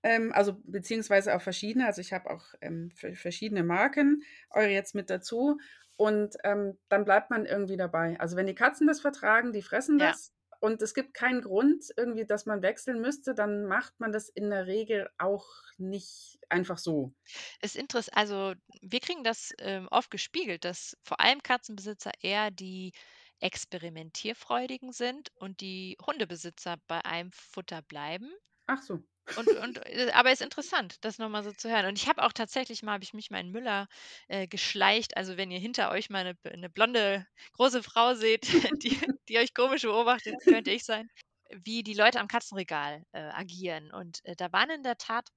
[0.02, 1.86] Ähm, also beziehungsweise auf verschiedene.
[1.86, 5.58] Also ich habe auch ähm, verschiedene Marken, eure jetzt mit dazu.
[5.96, 8.20] Und ähm, dann bleibt man irgendwie dabei.
[8.20, 10.08] Also wenn die Katzen das vertragen, die fressen Ja.
[10.08, 10.32] das.
[10.60, 14.50] Und es gibt keinen Grund irgendwie, dass man wechseln müsste, dann macht man das in
[14.50, 15.46] der Regel auch
[15.78, 17.14] nicht einfach so.
[17.60, 22.92] Ist interess also, wir kriegen das, ähm, oft gespiegelt, dass vor allem Katzenbesitzer eher die
[23.40, 28.32] experimentierfreudigen sind und die Hundebesitzer bei einem Futter bleiben.
[28.66, 29.02] Ach so.
[29.34, 31.86] Und und, äh aber ist interessant, das noch mal so zu hören.
[31.86, 33.86] Und ich habe auch tatsächlich mal habe ich mich in Müller,
[34.28, 35.16] äh, geschleicht.
[35.16, 38.42] Also, wenn ihr hinter euch mal 'ne b 'ne blonde große Frau seht,
[38.82, 38.98] die
[39.28, 41.08] die euch komisch beobachtet, könnte ich sein,
[41.50, 43.92] wie die Leute am Katzenregal, äh, agieren.
[43.92, 45.28] Und, äh, da waren in der Tat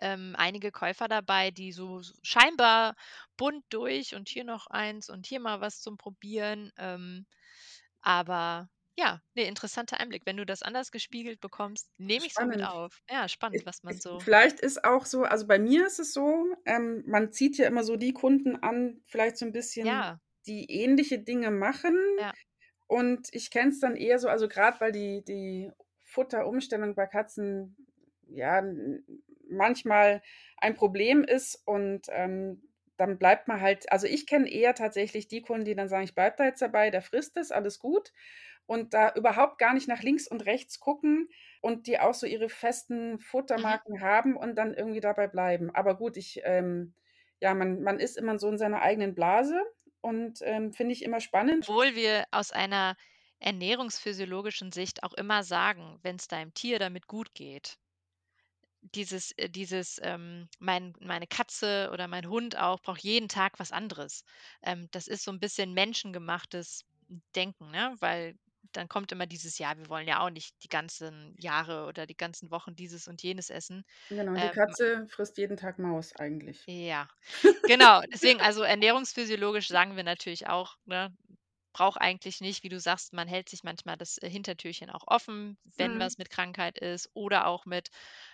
[0.00, 2.94] ähm, einige Käufer dabei, die so so scheinbar
[3.36, 6.72] bunt durch und hier noch eins und hier mal was zum Probieren.
[6.78, 7.26] Ähm,
[8.02, 8.68] aber
[8.98, 10.26] ja, ne, interessanter Einblick.
[10.26, 13.02] Wenn du das anders gespiegelt bekommst, nehme ich so mit auf.
[13.10, 15.98] Ja, spannend, Ich was man ich so vielleicht ist auch so also, bei mir ist
[16.00, 20.04] es so, ähm, man zieht ja immer so die Kunden an, vielleicht so 'n bisschen,
[20.04, 21.96] ja, die ähnliche Dinge machen.
[22.16, 22.34] ja.
[22.86, 25.72] Und ich kenne es dann eher so also, grad weil die die
[26.04, 27.76] Futterumstellung bei Katzen,
[28.28, 28.62] ja,
[29.48, 30.22] manchmal
[30.58, 32.62] ein Problem ist und, ähm,
[32.96, 36.14] dann bleibt man halt also, ich kenne eher tatsächlich die Kunden, die dann sagen: „Ich
[36.14, 38.12] bleibe da jetzt dabei, der frisst es, alles gut.“
[38.66, 41.28] Und da überhaupt gar nicht nach links und rechts gucken
[41.60, 43.18] und die auch so ihre festen
[43.56, 43.78] Mhm.
[43.78, 45.70] Futtermarken haben und dann irgendwie dabei bleiben.
[45.74, 46.94] Aber gut, ich, ähm
[47.40, 49.60] ja, man man ist immer so in seiner eigenen Blase
[50.00, 51.66] und, ähm, finde ich immer spannend.
[51.66, 52.96] Obwohl wir aus einer
[53.40, 57.78] ernährungsphysiologischen Sicht auch immer sagen, wenn es deinem Tier damit gut geht
[58.94, 63.72] Dieses äh, dieses, ähm, mein meine Katze oder mein Hund auch braucht jeden Tag was
[63.72, 64.24] anderes.
[64.62, 66.82] Ähm, das ist so ein bisschen menschengemachtes
[67.34, 67.96] Denken, ne?
[68.00, 68.36] Weil
[68.72, 72.16] dann kommt immer dieses: „Ja, wir wollen ja auch nicht die ganzen Jahre oder die
[72.16, 76.66] ganzen Wochen dieses und jenes essen.“ Genau, die Ähm, Katze frisst jeden Tag Maus eigentlich.
[76.66, 77.08] ja,
[77.66, 78.02] genau.
[78.12, 81.16] Deswegen also ernährungsphysiologisch sagen wir natürlich auch, ne,
[81.74, 85.58] braucht eigentlich nicht, wie du sagst, man hält sich manchmal das, äh, Hintertürchen auch offen,
[85.78, 87.90] wenn Mhm, was mit Krankheit ist oder auch mit,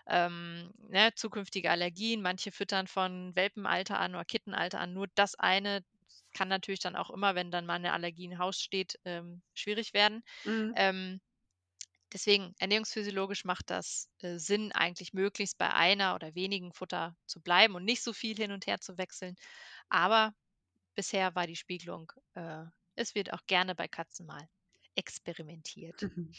[0.08, 2.22] ähm, ne, zukünftige Allergien.
[2.22, 5.82] Manche füttern von Welpenalter an oder Kittenalter an nur das eine.
[6.34, 9.94] Kann natürlich dann auch immer, wenn dann mal eine Allergie im Haus steht, ähm, schwierig
[9.94, 10.22] werden.
[10.44, 11.20] mhm, Ähm,
[12.12, 17.74] deswegen ernährungsphysiologisch macht das, äh, Sinn, eigentlich möglichst bei einer oder wenigen Futter zu bleiben
[17.74, 19.36] und nicht so viel hin und her zu wechseln.
[19.90, 20.34] Aber
[20.96, 22.64] bisher war die Spiegelung, äh,
[22.96, 24.48] es wird auch gerne bei Katzen mal
[24.96, 26.10] experimentiert.
[26.16, 26.36] mhm.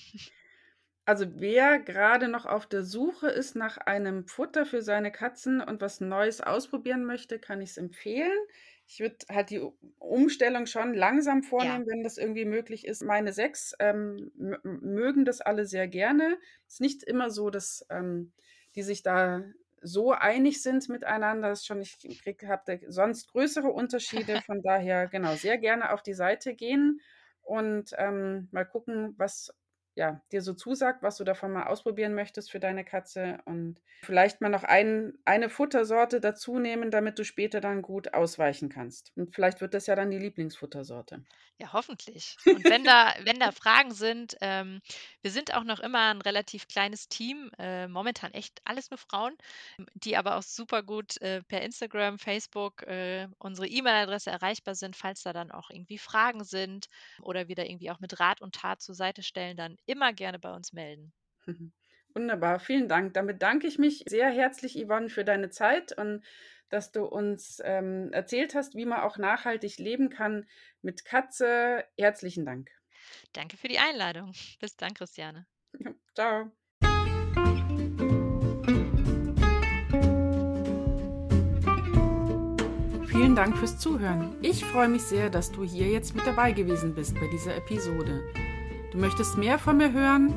[1.05, 5.81] Also, wer gerade noch auf der Suche ist nach einem Futter für seine Katzen und
[5.81, 8.37] was Neues ausprobieren möchte, kann ich's empfehlen.
[8.93, 9.61] Ich würde halt die
[9.99, 11.79] Umstellung schon langsam Ja.
[11.79, 13.01] vornehmen, wenn das irgendwie möglich ist.
[13.03, 16.37] Meine 6, ähm, mögen das alle sehr gerne.
[16.67, 18.33] Ist nicht immer so, dass, ähm,
[18.75, 19.43] die sich da
[19.81, 21.51] so einig sind miteinander.
[21.53, 22.01] Ist schon ich
[22.45, 24.41] habe sonst größere Unterschiede.
[24.45, 26.99] Von daher, genau, sehr gerne auf die Seite gehen
[27.43, 29.53] und, ähm, mal gucken, was
[30.01, 34.41] ja, dir so zusagt, was du davon mal ausprobieren möchtest für deine Katze und vielleicht
[34.41, 39.11] mal noch ein eine Futtersorte dazu nehmen, damit du später dann gut ausweichen kannst.
[39.15, 41.23] Und vielleicht wird das ja dann die Lieblingsfuttersorte.
[41.59, 42.35] Ja, hoffentlich.
[42.47, 44.81] Und wenn da wenn da Fragen sind ähm,
[45.21, 49.37] wir sind auch noch immer ein relativ kleines Team, äh, momentan echt alles nur Frauen,
[49.77, 54.95] ähm, die aber auch super gut, äh, per Instagram, Facebook, äh, unsere E-Mail-Adresse erreichbar sind,
[54.95, 56.89] falls da dann auch irgendwie Fragen sind
[57.21, 60.39] oder wir da irgendwie auch mit Rat und Tat zur Seite stellen, dann immer gerne
[60.39, 61.13] bei uns melden.
[62.13, 63.13] Wunderbar, vielen Dank.
[63.13, 66.23] Dann bedanke ich mich sehr herzlich, Yvonne, für deine Zeit und
[66.69, 70.47] dass du uns ähm, erzählt hast, wie man auch nachhaltig leben kann
[70.81, 71.85] mit Katze.
[71.97, 72.69] Herzlichen Dank.
[73.33, 74.33] Danke für die Einladung.
[74.59, 75.45] Bis dann, Christiane.
[76.15, 76.51] Ciao.
[83.07, 84.35] Vielen Dank fürs Zuhören.
[84.41, 88.23] Ich freue mich sehr, dass du hier jetzt mit dabei gewesen bist bei dieser Episode.
[88.91, 90.33] Du möchtest mehr von mir hören?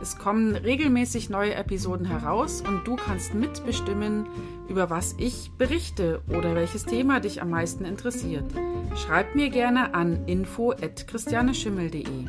[0.00, 4.26] Es kommen regelmäßig neue Episoden heraus und du kannst mitbestimmen,
[4.68, 8.44] über was ich berichte oder welches Thema dich am meisten interessiert.
[8.96, 12.26] Schreib mir gerne an info@christianeschimmel.de.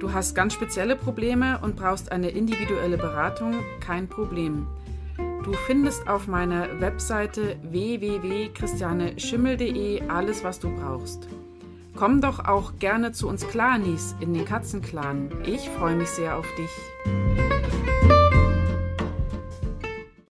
[0.00, 3.54] Du hast ganz spezielle Probleme und brauchst eine individuelle Beratung?
[3.80, 4.66] Kein Problem.
[5.44, 11.28] Du findest auf meiner Webseite www.christianeschimmel.de alles, was du brauchst.
[11.96, 15.30] Komm doch auch gerne zu uns Clanis in den Katzenclan.
[15.44, 17.53] Ich freue mich sehr auf dich.